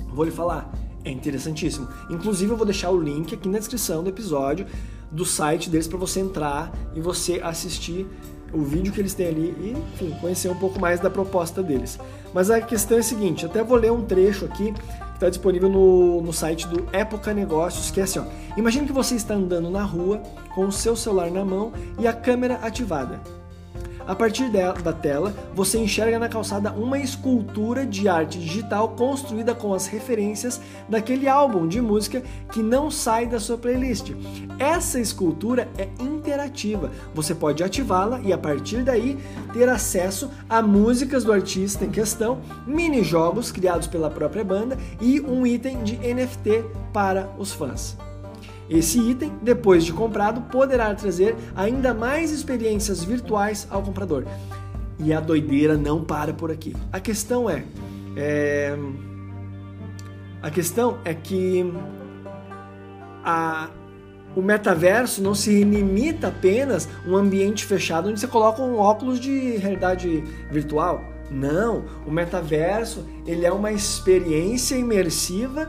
vou 0.09 0.25
lhe 0.25 0.31
falar, 0.31 0.73
é 1.05 1.11
interessantíssimo. 1.11 1.89
Inclusive, 2.11 2.53
eu 2.53 2.57
vou 2.57 2.67
deixar 2.67 2.91
o 2.91 3.01
link 3.01 3.35
aqui 3.35 3.49
na 3.49 3.59
descrição 3.59 4.03
do 4.03 4.09
episódio 4.09 4.67
do 5.11 5.25
site 5.25 5.71
deles 5.71 5.87
para 5.87 5.99
você 5.99 6.21
entrar 6.21 6.73
e 6.95 7.01
você 7.01 7.41
assistir 7.43 8.07
o 8.53 8.63
vídeo 8.63 8.93
que 8.93 9.01
eles 9.01 9.15
têm 9.15 9.29
ali 9.29 9.55
e, 9.61 9.77
enfim, 9.95 10.17
conhecer 10.21 10.49
um 10.49 10.57
pouco 10.57 10.81
mais 10.81 11.01
da 11.01 11.11
proposta 11.11 11.63
deles. 11.63 11.99
Mas 12.33 12.51
a 12.51 12.61
questão 12.61 12.97
é 12.97 13.01
a 13.01 13.05
seguinte, 13.05 13.45
até 13.45 13.63
vou 13.63 13.77
ler 13.77 13.93
um 13.93 14.05
trecho 14.05 14.45
aqui 14.45 14.73
está 15.17 15.29
disponível 15.31 15.69
no, 15.69 16.21
no 16.21 16.33
site 16.33 16.69
do 16.69 16.87
Época 16.93 17.33
Negócios, 17.33 17.91
que 17.91 18.01
é 18.01 18.05
assim, 18.05 18.19
ó. 18.19 18.25
Imagine 18.57 18.87
que 18.87 18.93
você 18.93 19.17
está 19.17 19.35
andando 19.35 19.71
na 19.71 19.83
rua 19.83 20.23
com 20.55 20.67
o 20.67 20.73
seu 20.73 20.95
celular 20.95 21.31
na 21.31 21.45
mão 21.45 21.73
e 21.99 22.07
a 22.07 22.13
câmera 22.13 22.57
ativada. 22.57 23.21
A 24.07 24.15
partir 24.15 24.51
da 24.51 24.93
tela, 24.93 25.35
você 25.53 25.79
enxerga 25.79 26.19
na 26.19 26.29
calçada 26.29 26.71
uma 26.73 26.99
escultura 26.99 27.85
de 27.85 28.09
arte 28.09 28.39
digital 28.39 28.91
construída 28.91 29.55
com 29.55 29.75
as 29.75 29.87
referências 29.87 30.61
daquele 30.89 31.29
álbum 31.29 31.67
de 31.67 31.81
música 31.81 32.23
que 32.53 32.63
não 32.63 32.89
sai 32.89 33.27
da 33.27 33.41
sua 33.41 33.59
playlist. 33.59 34.13
Essa 34.59 35.01
escultura 35.01 35.69
é 35.77 35.89
interativa. 36.01 36.91
Você 37.15 37.35
pode 37.35 37.65
ativá-la 37.65 38.21
e 38.21 38.33
a 38.33 38.39
partir 38.39 38.85
daí 38.85 39.19
ter 39.53 39.69
acesso 39.69 40.31
a 40.49 40.63
músicas 40.63 41.25
do 41.25 41.33
artista 41.33 41.85
em 41.85 41.91
questão, 41.91 42.41
mini 42.65 43.03
jogos 43.03 43.51
criados 43.51 43.89
pela 43.89 44.09
própria 44.09 44.45
banda 44.45 44.79
e 45.01 45.21
um 45.21 45.45
item 45.45 45.83
de 45.83 45.97
NFT 45.97 46.65
para 46.93 47.29
os 47.39 47.53
fãs. 47.53 47.97
Esse 48.69 48.99
item, 48.99 49.33
depois 49.43 49.85
de 49.85 49.93
comprado, 49.93 50.41
poderá 50.51 50.95
trazer 50.95 51.37
ainda 51.55 51.95
mais 51.95 52.33
experiências 52.33 53.05
virtuais 53.05 53.67
ao 53.71 53.83
comprador. 53.83 54.25
E 54.99 55.13
a 55.13 55.21
doideira 55.21 55.77
não 55.77 56.03
para 56.03 56.33
por 56.33 56.51
aqui. 56.51 56.75
A 56.93 56.99
questão 56.99 57.49
é, 57.49 57.65
é 58.17 58.77
a 60.43 60.51
questão 60.51 60.99
é 61.05 61.13
que 61.15 61.73
a, 63.25 63.69
o 64.35 64.43
metaverso 64.43 65.23
não 65.23 65.35
se 65.35 65.65
limita 65.65 66.29
apenas 66.29 66.89
a 67.05 67.09
um 67.09 67.17
ambiente 67.17 67.65
fechado 67.65 68.09
onde 68.09 68.21
você 68.21 68.27
coloca 68.27 68.63
um 68.63 68.79
óculos 68.79 69.19
de 69.19 69.57
realidade 69.57 70.23
virtual. 70.51 71.03
Não, 71.31 71.85
o 72.07 72.11
metaverso 72.11 73.05
ele 73.27 73.45
é 73.45 73.53
uma 73.53 73.73
experiência 73.73 74.77
imersiva 74.77 75.69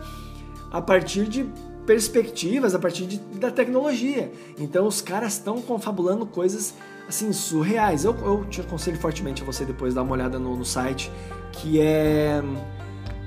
a 0.71 0.81
partir 0.81 1.27
de 1.27 1.47
perspectivas 1.87 2.75
a 2.75 2.79
partir 2.79 3.07
de, 3.07 3.17
da 3.17 3.49
tecnologia. 3.49 4.29
Então 4.59 4.85
os 4.85 5.01
caras 5.01 5.33
estão 5.33 5.59
confabulando 5.61 6.25
coisas 6.25 6.73
assim 7.07 7.31
surreais. 7.31 8.03
Eu, 8.03 8.13
eu 8.17 8.45
te 8.45 8.61
aconselho 8.61 8.99
fortemente 8.99 9.41
a 9.41 9.45
você 9.45 9.63
depois 9.65 9.93
dar 9.95 10.03
uma 10.03 10.11
olhada 10.11 10.37
no, 10.37 10.55
no 10.55 10.65
site 10.65 11.09
que 11.53 11.81
é 11.81 12.43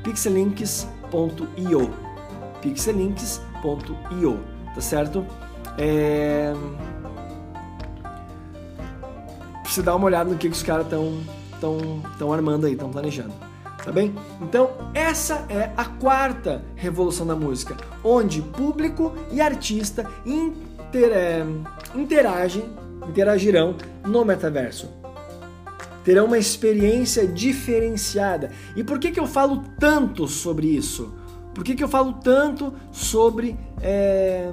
pixelinks.io 0.05 1.91
pixelinks.io, 2.61 4.39
tá 4.75 4.81
certo? 4.83 5.27
É... 5.79 6.53
Você 9.65 9.81
dá 9.83 9.97
uma 9.97 10.05
olhada 10.05 10.29
no 10.29 10.37
que, 10.37 10.49
que 10.51 10.55
os 10.55 10.63
caras 10.63 10.85
estão 10.85 11.21
tão, 11.59 12.03
tão 12.19 12.33
armando 12.33 12.67
aí, 12.67 12.75
estão 12.75 12.91
planejando 12.91 13.50
tá 13.85 13.93
bem? 13.93 14.15
Então, 14.41 14.71
essa 14.95 15.47
é 15.49 15.73
a 15.77 15.85
quarta 15.85 16.65
revolução 16.77 17.27
da 17.27 17.35
música, 17.35 17.77
onde 18.05 18.43
público 18.43 19.15
e 19.31 19.41
artista 19.41 20.09
inter, 20.25 21.13
é, 21.13 21.45
interagem, 21.95 22.65
interagirão 23.09 23.77
no 24.05 24.25
metaverso. 24.25 24.91
Terão 26.05 26.27
uma 26.27 26.39
experiência 26.39 27.27
diferenciada. 27.27 28.51
E 28.75 28.83
por 28.83 28.99
que, 28.99 29.11
que 29.11 29.21
eu 29.21 29.27
falo 29.27 29.63
tanto 29.79 30.27
sobre 30.27 30.67
isso? 30.67 31.15
Por 31.55 31.63
que, 31.63 31.75
que 31.75 31.85
eu 31.85 31.89
falo 31.89 32.15
tanto 32.15 32.73
sobre 32.91 33.57
é, 33.83 34.51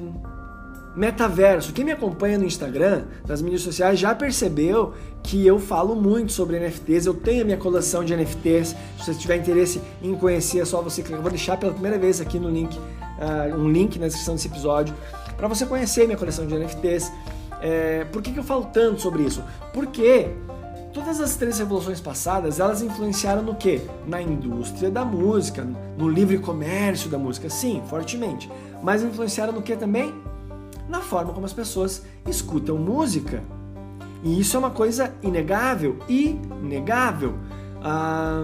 metaverso. 0.98 1.72
Quem 1.74 1.86
me 1.86 1.92
acompanha 1.92 2.40
no 2.40 2.44
Instagram, 2.44 3.04
nas 3.28 3.40
mídias 3.40 3.62
sociais, 3.62 4.00
já 4.00 4.16
percebeu 4.16 4.96
que 5.22 5.46
eu 5.46 5.60
falo 5.60 5.96
muito 5.96 6.34
sobre 6.34 6.60
NFTs. 6.60 7.06
Eu 7.06 7.14
tenho 7.14 7.44
a 7.44 7.46
minha 7.46 7.58
coleção 7.58 8.04
de 8.04 8.16
NFTs. 8.16 8.70
Se 8.70 8.76
você 9.06 9.14
tiver 9.14 9.38
interesse 9.38 9.80
em 10.02 10.16
conhecer, 10.16 10.60
é 10.60 10.66
só 10.66 10.82
você 10.82 11.04
clicar. 11.04 11.20
Eu 11.20 11.22
vou 11.22 11.30
deixar 11.30 11.56
pela 11.58 11.72
primeira 11.72 12.00
vez 12.00 12.20
aqui 12.20 12.40
no 12.40 12.50
link, 12.50 12.76
uh, 12.76 13.56
um 13.56 13.70
link 13.70 14.00
na 14.00 14.08
descrição 14.08 14.34
desse 14.34 14.48
episódio, 14.48 14.96
para 15.38 15.48
você 15.48 15.68
conhecer 15.68 16.08
minha 16.08 16.18
coleção 16.18 16.48
de 16.48 16.56
NFTs. 16.56 17.12
É, 17.62 18.06
por 18.06 18.22
que, 18.22 18.32
que 18.32 18.40
eu 18.40 18.44
falo 18.44 18.66
tanto 18.66 19.00
sobre 19.00 19.22
isso? 19.22 19.44
Porque 19.74 20.30
todas 20.94 21.22
as 21.22 21.36
três 21.36 21.60
revoluções 21.60 22.02
passadas, 22.02 22.60
elas 22.60 22.82
influenciaram 22.82 23.44
no 23.44 23.54
que? 23.54 23.82
Na 24.08 24.20
indústria 24.20 24.90
da 24.90 25.06
música, 25.06 25.68
no 25.96 26.10
livre 26.10 26.40
comércio 26.40 27.08
da 27.08 27.20
música, 27.20 27.50
sim, 27.52 27.84
fortemente. 27.88 28.50
Mas 28.82 29.04
influenciaram 29.04 29.54
no 29.54 29.62
que 29.62 29.76
também? 29.76 30.14
Na 30.88 31.02
forma 31.02 31.34
como 31.34 31.46
as 31.46 31.54
pessoas 31.54 32.04
escutam 32.28 32.78
música. 32.78 33.44
E 34.24 34.40
isso 34.40 34.56
é 34.56 34.60
uma 34.60 34.72
coisa 34.72 35.14
inegável, 35.22 35.98
inegável. 36.08 37.36
Ah... 37.84 38.44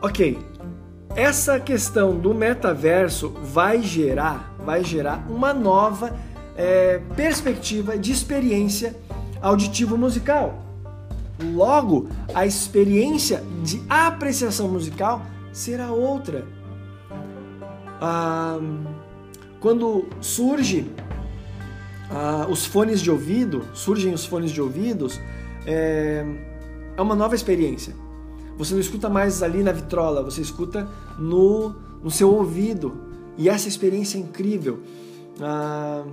Ok, 0.00 0.38
essa 1.14 1.60
questão 1.60 2.18
do 2.18 2.34
metaverso 2.34 3.28
vai 3.42 3.82
gerar, 3.82 4.52
vai 4.64 4.82
gerar 4.82 5.24
uma 5.30 5.54
nova 5.54 6.16
é, 6.56 7.00
perspectiva 7.14 7.96
de 7.96 8.10
experiência 8.10 8.96
auditivo 9.40 9.96
musical. 9.96 10.62
Logo, 11.54 12.08
a 12.34 12.46
experiência 12.46 13.42
de 13.62 13.82
apreciação 13.88 14.68
musical 14.68 15.22
será 15.52 15.90
outra 15.92 16.46
ah, 18.04 18.58
quando 19.60 20.06
surge 20.20 20.90
ah, 22.10 22.48
os 22.50 22.66
fones 22.66 23.00
de 23.00 23.08
ouvido, 23.08 23.64
surgem 23.72 24.12
os 24.12 24.26
fones 24.26 24.50
de 24.50 24.60
ouvidos, 24.60 25.20
é, 25.64 26.26
é 26.96 27.00
uma 27.00 27.14
nova 27.14 27.36
experiência. 27.36 27.94
Você 28.58 28.74
não 28.74 28.80
escuta 28.80 29.08
mais 29.08 29.40
ali 29.40 29.62
na 29.62 29.70
vitrola, 29.70 30.20
você 30.20 30.42
escuta 30.42 30.88
no, 31.16 31.76
no 32.02 32.10
seu 32.10 32.34
ouvido. 32.34 32.92
E 33.38 33.48
essa 33.48 33.68
experiência 33.68 34.18
é 34.18 34.20
incrível. 34.20 34.80
Ah, 35.40 36.04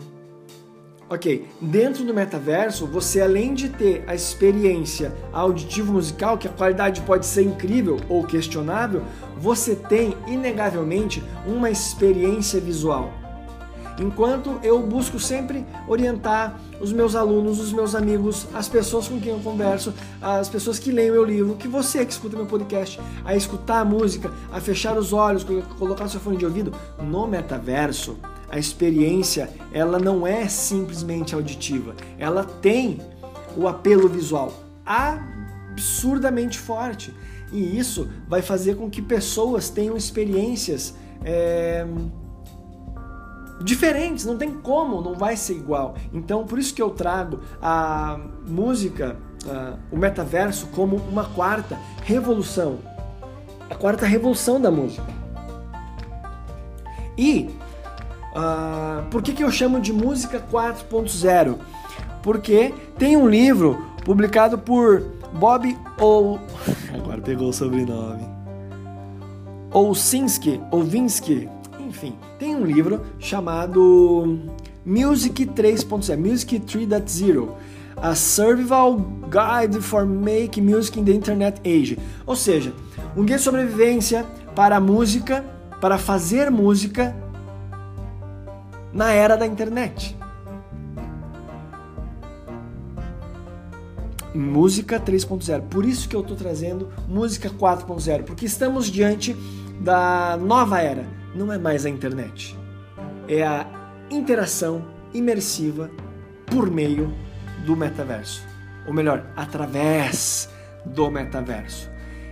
ok, 1.10 1.48
dentro 1.60 2.06
do 2.06 2.14
metaverso, 2.14 2.86
você 2.86 3.20
além 3.20 3.54
de 3.56 3.70
ter 3.70 4.04
a 4.06 4.14
experiência 4.14 5.12
auditivo 5.34 5.94
musical, 5.94 6.38
que 6.38 6.48
a 6.48 6.52
qualidade 6.52 7.02
pode 7.02 7.26
ser 7.26 7.42
incrível 7.42 7.98
ou 8.08 8.24
questionável, 8.24 9.02
você 9.38 9.76
tem 9.76 10.16
inegavelmente 10.28 11.24
uma 11.48 11.70
experiência 11.70 12.60
visual. 12.62 13.12
Enquanto 14.00 14.60
eu 14.64 14.80
busco 14.82 15.20
sempre 15.20 15.66
orientar 15.86 16.58
os 16.80 16.94
meus 16.94 17.16
alunos, 17.16 17.60
os 17.60 17.74
meus 17.74 17.96
amigos, 17.96 18.48
as 18.54 18.70
pessoas 18.70 19.10
com 19.10 19.20
quem 19.20 19.34
eu 19.34 19.40
converso, 19.40 19.94
as 20.22 20.48
pessoas 20.48 20.80
que 20.80 20.90
leem 20.90 21.12
meu 21.12 21.26
livro, 21.26 21.56
que 21.56 21.68
você 21.68 22.06
que 22.06 22.14
escuta 22.14 22.38
meu 22.38 22.46
podcast, 22.46 22.98
a 23.26 23.36
escutar 23.36 23.82
a 23.82 23.86
música, 23.86 24.32
a 24.54 24.62
fechar 24.62 24.98
os 24.98 25.12
olhos, 25.12 25.46
colocar 25.78 26.08
seu 26.08 26.20
fone 26.22 26.38
de 26.38 26.46
ouvido 26.46 26.74
no 27.02 27.28
metaverso, 27.28 28.18
a 28.50 28.58
experiência 28.58 29.50
ela 29.72 30.00
não 30.00 30.26
é 30.26 30.48
simplesmente 30.48 31.36
auditiva, 31.36 31.96
ela 32.18 32.44
tem 32.44 33.00
o 33.56 33.68
apelo 33.68 34.08
visual 34.08 34.54
absurdamente 34.86 36.58
forte 36.58 37.14
e 37.52 37.78
isso 37.78 38.10
vai 38.28 38.42
fazer 38.42 38.76
com 38.76 38.90
que 38.90 39.02
pessoas 39.02 39.70
tenham 39.70 39.98
experiências 39.98 40.94
é, 41.24 41.86
diferentes, 43.62 44.26
não 44.26 44.38
tem 44.38 44.54
como, 44.54 45.02
não 45.02 45.16
vai 45.16 45.36
ser 45.36 45.54
igual. 45.54 45.96
Então, 46.14 46.46
por 46.46 46.60
isso 46.60 46.74
que 46.74 46.82
eu 46.82 46.92
trago 46.92 47.42
a 47.62 48.20
música, 48.48 49.18
o 49.92 49.98
metaverso, 49.98 50.68
como 50.68 50.96
uma 50.96 51.26
quarta 51.26 51.78
revolução. 52.04 52.80
A 53.70 53.76
quarta 53.76 54.06
revolução 54.06 54.60
da 54.60 54.72
música. 54.72 55.06
E 57.18 57.50
uh, 58.36 59.06
por 59.10 59.22
que, 59.22 59.34
que 59.34 59.44
eu 59.44 59.52
chamo 59.52 59.80
de 59.80 59.94
música 59.94 60.44
4.0? 60.52 61.58
Porque 62.22 62.74
tem 62.98 63.16
um 63.16 63.28
livro 63.28 63.86
publicado 64.04 64.58
por 64.58 65.02
Bob 65.34 65.78
ou 66.00 66.40
agora 66.94 67.22
pegou 67.22 67.50
o 67.50 67.54
sobrenome 67.54 68.40
Olsinski, 69.72 70.60
Ovinsky, 70.72 71.48
enfim, 71.80 72.16
tem 72.40 72.56
um 72.56 72.66
livro 72.66 73.02
chamado 73.20 74.40
Music 74.84 75.46
3.0, 75.46 76.18
Music 76.18 76.60
3.0, 76.60 77.50
A 77.98 78.16
Survival 78.16 78.98
Guide 79.30 79.80
for 79.80 80.08
Make 80.08 80.60
Music 80.60 81.00
in 81.00 81.06
the 81.06 81.12
Internet 81.12 81.62
Age. 81.64 82.00
Ou 82.26 82.36
seja, 82.36 82.74
um 83.16 83.24
guia 83.24 83.38
de 83.38 83.44
sobrevivência 83.44 84.26
para 84.56 84.78
a 84.78 84.80
música, 84.80 85.46
para 85.80 86.00
fazer 86.00 86.50
música 86.50 87.16
na 88.94 89.12
era 89.12 89.36
da 89.36 89.46
internet. 89.46 90.18
Música 94.34 95.00
3.0. 95.00 95.64
Por 95.70 95.86
isso 95.86 96.08
que 96.08 96.16
eu 96.16 96.22
estou 96.22 96.38
trazendo 96.38 96.90
música 97.08 97.50
4.0, 97.50 98.24
porque 98.24 98.46
estamos 98.46 98.88
diante 98.88 99.36
da 99.80 100.38
nova 100.38 100.80
era 100.82 101.20
não 101.36 101.52
é 101.52 101.58
mais 101.58 101.86
a 101.86 101.90
internet. 101.90 102.58
É 103.28 103.44
a 103.44 103.66
interação 104.10 104.84
imersiva 105.14 105.90
por 106.46 106.70
meio 106.70 107.14
do 107.66 107.76
metaverso. 107.76 108.44
Ou 108.88 108.94
melhor, 108.94 109.26
através 109.36 110.50
do 110.86 111.10
metaverso. 111.12 111.90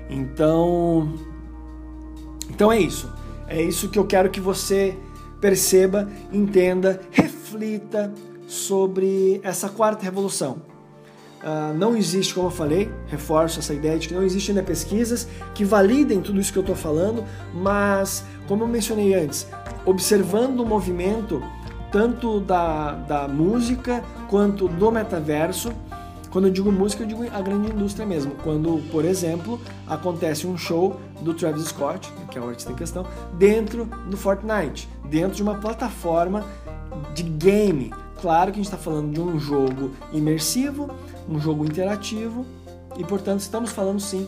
Então, 0.09 1.13
então 2.49 2.71
é 2.71 2.79
isso. 2.79 3.11
É 3.47 3.61
isso 3.61 3.89
que 3.89 3.99
eu 3.99 4.05
quero 4.05 4.29
que 4.29 4.39
você 4.39 4.97
perceba, 5.39 6.07
entenda, 6.31 7.01
reflita 7.11 8.13
sobre 8.47 9.39
essa 9.43 9.69
quarta 9.69 10.03
revolução. 10.03 10.61
Uh, 11.37 11.77
não 11.77 11.95
existe, 11.95 12.33
como 12.33 12.47
eu 12.47 12.51
falei, 12.51 12.91
reforço 13.07 13.59
essa 13.59 13.73
ideia 13.73 13.97
de 13.99 14.07
que 14.07 14.13
não 14.13 14.23
existe 14.23 14.51
ainda 14.51 14.63
pesquisas 14.63 15.27
que 15.53 15.63
validem 15.63 16.19
tudo 16.19 16.39
isso 16.39 16.51
que 16.51 16.57
eu 16.57 16.61
estou 16.61 16.75
falando, 16.75 17.23
mas, 17.53 18.23
como 18.47 18.63
eu 18.63 18.67
mencionei 18.67 19.13
antes, 19.13 19.47
observando 19.85 20.61
o 20.61 20.65
movimento 20.65 21.41
tanto 21.91 22.39
da, 22.39 22.93
da 22.93 23.27
música 23.27 24.03
quanto 24.29 24.67
do 24.67 24.91
metaverso, 24.91 25.71
quando 26.29 26.47
eu 26.47 26.51
digo 26.51 26.71
música, 26.71 27.03
eu 27.03 27.07
digo 27.07 27.23
a 27.31 27.41
grande 27.41 27.71
indústria 27.71 28.05
mesmo. 28.05 28.33
Quando, 28.43 28.81
por 28.91 29.05
exemplo, 29.05 29.59
acontece 29.87 30.45
um 30.45 30.57
show 30.57 30.99
do 31.21 31.33
Travis 31.33 31.65
Scott, 31.65 32.11
que 32.37 32.43
é 32.43 32.45
o 32.45 32.49
artista 32.49 32.71
em 32.71 32.75
questão, 32.75 33.05
dentro 33.33 33.85
do 34.09 34.15
Fortnite, 34.15 34.87
dentro 35.09 35.35
de 35.35 35.41
uma 35.41 35.55
plataforma 35.55 36.45
de 37.13 37.23
game. 37.23 37.91
Claro 38.21 38.51
que 38.51 38.59
a 38.59 38.63
gente 38.63 38.71
está 38.73 38.77
falando 38.77 39.11
de 39.11 39.19
um 39.19 39.39
jogo 39.39 39.91
imersivo, 40.13 40.89
um 41.27 41.39
jogo 41.39 41.65
interativo 41.65 42.45
e, 42.97 43.03
portanto, 43.03 43.39
estamos 43.39 43.71
falando 43.71 43.99
sim 43.99 44.27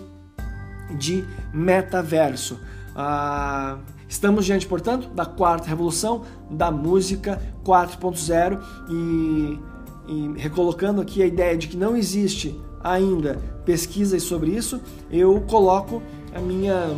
de 0.97 1.23
metaverso. 1.53 2.59
Ah, 2.95 3.77
estamos 4.07 4.45
diante, 4.45 4.65
portanto, 4.65 5.07
da 5.09 5.25
quarta 5.25 5.69
revolução 5.69 6.23
da 6.49 6.71
música 6.71 7.39
4.0 7.63 8.59
e, 8.89 9.59
e 10.07 10.39
recolocando 10.39 10.99
aqui 10.99 11.21
a 11.21 11.25
ideia 11.25 11.55
de 11.55 11.67
que 11.67 11.77
não 11.77 11.95
existe 11.95 12.59
ainda 12.83 13.39
pesquisas 13.65 14.23
sobre 14.23 14.51
isso, 14.51 14.81
eu 15.11 15.41
coloco 15.41 16.01
a 16.33 16.39
minha 16.39 16.95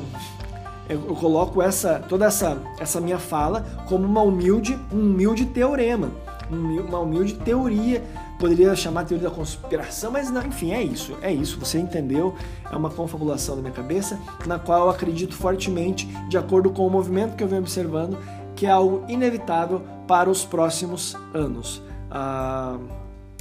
eu 0.94 1.16
coloco 1.16 1.62
essa 1.62 2.00
toda 2.08 2.26
essa 2.26 2.58
essa 2.80 3.00
minha 3.00 3.20
fala 3.20 3.66
como 3.88 4.06
uma 4.06 4.22
humilde 4.22 4.78
um 4.92 5.00
humilde 5.00 5.46
teorema, 5.46 6.12
uma 6.50 7.00
humilde 7.00 7.34
teoria 7.36 8.04
poderia 8.42 8.76
chamar 8.76 9.06
teoria 9.06 9.30
da 9.30 9.36
conspiração, 9.36 10.12
mas 10.12 10.32
não, 10.32 10.42
enfim, 10.42 10.72
é 10.72 10.82
isso, 10.82 11.16
é 11.22 11.32
isso, 11.32 11.60
você 11.60 11.78
entendeu? 11.78 12.34
É 12.72 12.76
uma 12.76 12.90
confabulação 12.90 13.56
da 13.56 13.62
minha 13.62 13.74
cabeça, 13.74 14.20
na 14.48 14.58
qual 14.58 14.86
eu 14.86 14.90
acredito 14.90 15.36
fortemente, 15.36 16.08
de 16.28 16.40
acordo 16.40 16.72
com 16.72 16.88
o 16.88 16.90
movimento 16.90 17.36
que 17.36 17.44
eu 17.44 17.48
venho 17.48 17.62
observando, 17.62 18.18
que 18.56 18.66
é 18.66 18.72
algo 18.72 19.06
inevitável 19.08 19.84
para 20.08 20.28
os 20.28 20.44
próximos 20.44 21.16
anos. 21.36 21.84
A, 22.10 22.78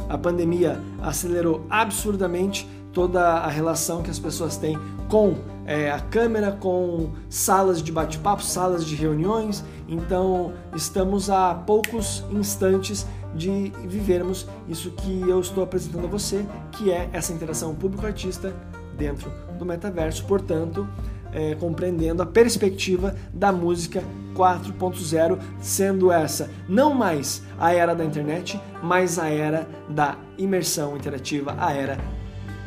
a 0.07 0.19
pandemia 0.19 0.79
acelerou 1.03 1.65
absurdamente 1.71 2.69
toda 2.93 3.23
a 3.23 3.49
relação 3.49 4.03
que 4.03 4.11
as 4.11 4.19
pessoas 4.19 4.59
têm 4.59 4.79
com 5.09 5.35
é, 5.71 5.89
a 5.89 6.01
câmera, 6.01 6.51
com 6.51 7.13
salas 7.29 7.81
de 7.81 7.93
bate-papo, 7.93 8.43
salas 8.43 8.85
de 8.85 8.97
reuniões. 8.97 9.65
Então, 9.87 10.53
estamos 10.75 11.31
a 11.31 11.55
poucos 11.55 12.25
instantes 12.33 13.07
de 13.37 13.73
vivermos 13.87 14.49
isso 14.69 14.91
que 14.91 15.21
eu 15.29 15.39
estou 15.39 15.63
apresentando 15.63 16.07
a 16.07 16.09
você, 16.09 16.45
que 16.73 16.91
é 16.91 17.09
essa 17.13 17.33
interação 17.33 17.73
público-artista 17.73 18.53
dentro 18.99 19.33
do 19.61 19.65
metaverso, 19.65 20.25
portanto, 20.25 20.89
é, 21.33 21.55
compreendendo 21.55 22.21
a 22.21 22.27
perspectiva 22.27 23.15
da 23.33 23.53
música 23.53 24.03
4.0, 24.35 25.39
sendo 25.61 26.11
essa 26.11 26.51
não 26.69 26.93
mais 26.93 27.45
a 27.57 27.73
era 27.73 27.95
da 27.95 28.05
internet, 28.05 28.61
mas 28.83 29.21
a 29.21 29.29
era 29.29 29.69
da 29.89 30.19
imersão 30.37 30.97
interativa, 30.97 31.55
a 31.57 31.73
era 31.73 31.97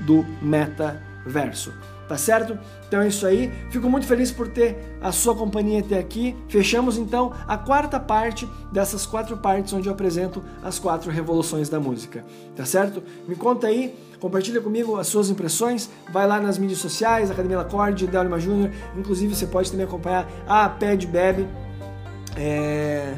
do 0.06 0.26
metaverso 0.42 1.74
tá 2.08 2.18
certo? 2.18 2.58
Então 2.88 3.02
é 3.02 3.08
isso 3.08 3.26
aí. 3.26 3.52
Fico 3.70 3.90
muito 3.90 4.06
feliz 4.06 4.32
por 4.32 4.48
ter 4.48 4.98
a 5.02 5.12
sua 5.12 5.36
companhia 5.36 5.80
até 5.80 5.98
aqui. 5.98 6.36
Fechamos 6.48 6.98
então 6.98 7.34
a 7.48 7.58
quarta 7.58 8.00
parte 8.00 8.48
dessas 8.72 9.06
quatro 9.06 9.38
partes 9.38 9.74
onde 9.74 9.88
eu 9.88 9.94
apresento 9.94 10.44
as 10.64 10.80
quatro 10.80 11.12
revoluções 11.12 11.70
da 11.70 11.80
música, 11.80 12.24
tá 12.56 12.66
certo? 12.66 13.04
Me 13.28 13.36
conta 13.36 13.68
aí, 13.68 13.96
compartilha 14.20 14.62
comigo 14.62 14.98
as 14.98 15.08
suas 15.08 15.30
impressões. 15.30 15.90
Vai 16.12 16.28
lá 16.28 16.40
nas 16.40 16.58
mídias 16.58 16.80
sociais, 16.80 17.32
Academia 17.32 17.58
Lacorde, 17.58 18.08
Delma 18.08 18.40
Júnior. 18.40 18.72
Inclusive 18.98 19.36
você 19.36 19.48
pode 19.48 19.72
também 19.72 19.86
acompanhar 19.86 20.28
a 20.48 20.70
Ped 20.70 21.08
Bebe. 21.08 21.48
É... 22.36 23.14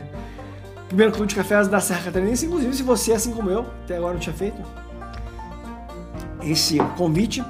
Primeiro 0.88 1.12
clube 1.12 1.28
de 1.28 1.36
cafés 1.36 1.68
da 1.68 1.80
Serra 1.80 2.04
Catarinense. 2.04 2.46
Inclusive, 2.46 2.76
se 2.76 2.84
você, 2.84 3.12
assim 3.12 3.32
como 3.32 3.50
eu, 3.50 3.66
até 3.84 3.98
agora 3.98 4.14
não 4.14 4.20
tinha 4.20 4.36
feito 4.36 4.62
esse 6.44 6.78
convite, 6.96 7.44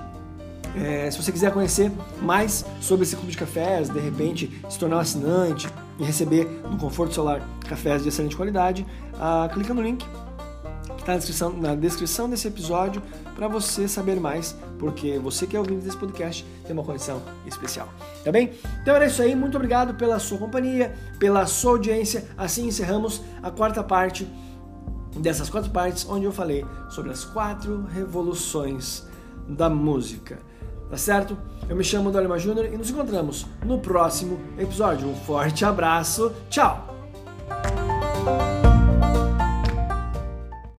é, 0.76 1.10
se 1.10 1.22
você 1.22 1.32
quiser 1.32 1.52
conhecer 1.52 1.92
mais 2.22 2.66
sobre 2.82 3.04
esse 3.04 3.16
clube 3.16 3.32
de 3.32 3.38
cafés, 3.38 3.90
de 3.90 4.00
repente 4.00 4.52
se 4.70 4.78
tornar 4.78 4.98
um 4.98 5.00
assinante 5.00 5.70
e 6.00 6.04
receber 6.04 6.46
no 6.70 6.78
conforto 6.78 7.14
solar 7.14 7.42
cafés 7.68 8.04
de 8.04 8.10
excelente 8.10 8.36
qualidade, 8.36 8.86
ah, 9.20 9.50
clica 9.54 9.74
no 9.74 9.82
link 9.82 10.06
que 10.96 11.02
está 11.02 11.14
na 11.14 11.18
descrição, 11.18 11.54
na 11.54 11.76
descrição 11.76 12.30
desse 12.30 12.48
episódio 12.48 13.02
para 13.36 13.48
você 13.48 13.88
saber 13.88 14.20
mais, 14.20 14.56
porque 14.80 15.20
você 15.20 15.46
que 15.46 15.56
é 15.56 15.60
ouvinte 15.60 15.84
desse 15.84 15.98
podcast 15.98 16.46
tem 16.66 16.74
uma 16.74 16.84
condição 16.84 17.22
especial, 17.46 17.88
tá 18.24 18.32
bem? 18.32 18.52
Então 18.82 18.96
era 18.96 19.06
isso 19.06 19.22
aí, 19.22 19.36
muito 19.36 19.56
obrigado 19.56 19.94
pela 19.96 20.20
sua 20.20 20.38
companhia, 20.38 20.94
pela 21.20 21.46
sua 21.46 21.72
audiência. 21.72 22.26
Assim 22.38 22.68
encerramos 22.68 23.22
a 23.44 23.52
quarta 23.52 23.84
parte 23.84 24.28
dessas 25.18 25.50
quatro 25.50 25.72
partes 25.72 26.06
onde 26.10 26.26
eu 26.26 26.32
falei 26.32 26.66
sobre 26.90 27.12
as 27.12 27.24
quatro 27.24 27.86
revoluções 27.94 29.04
da 29.48 29.70
música. 29.70 30.40
Tá 30.90 30.98
certo? 30.98 31.38
Eu 31.68 31.76
me 31.76 31.84
chamo 31.84 32.12
Dolima 32.12 32.38
Júnior 32.38 32.66
e 32.66 32.78
nos 32.78 32.90
encontramos 32.90 33.46
no 33.66 33.80
próximo 33.80 34.40
episódio. 34.58 35.08
Um 35.08 35.16
forte 35.16 35.66
abraço, 35.66 36.32
tchau! 36.50 36.96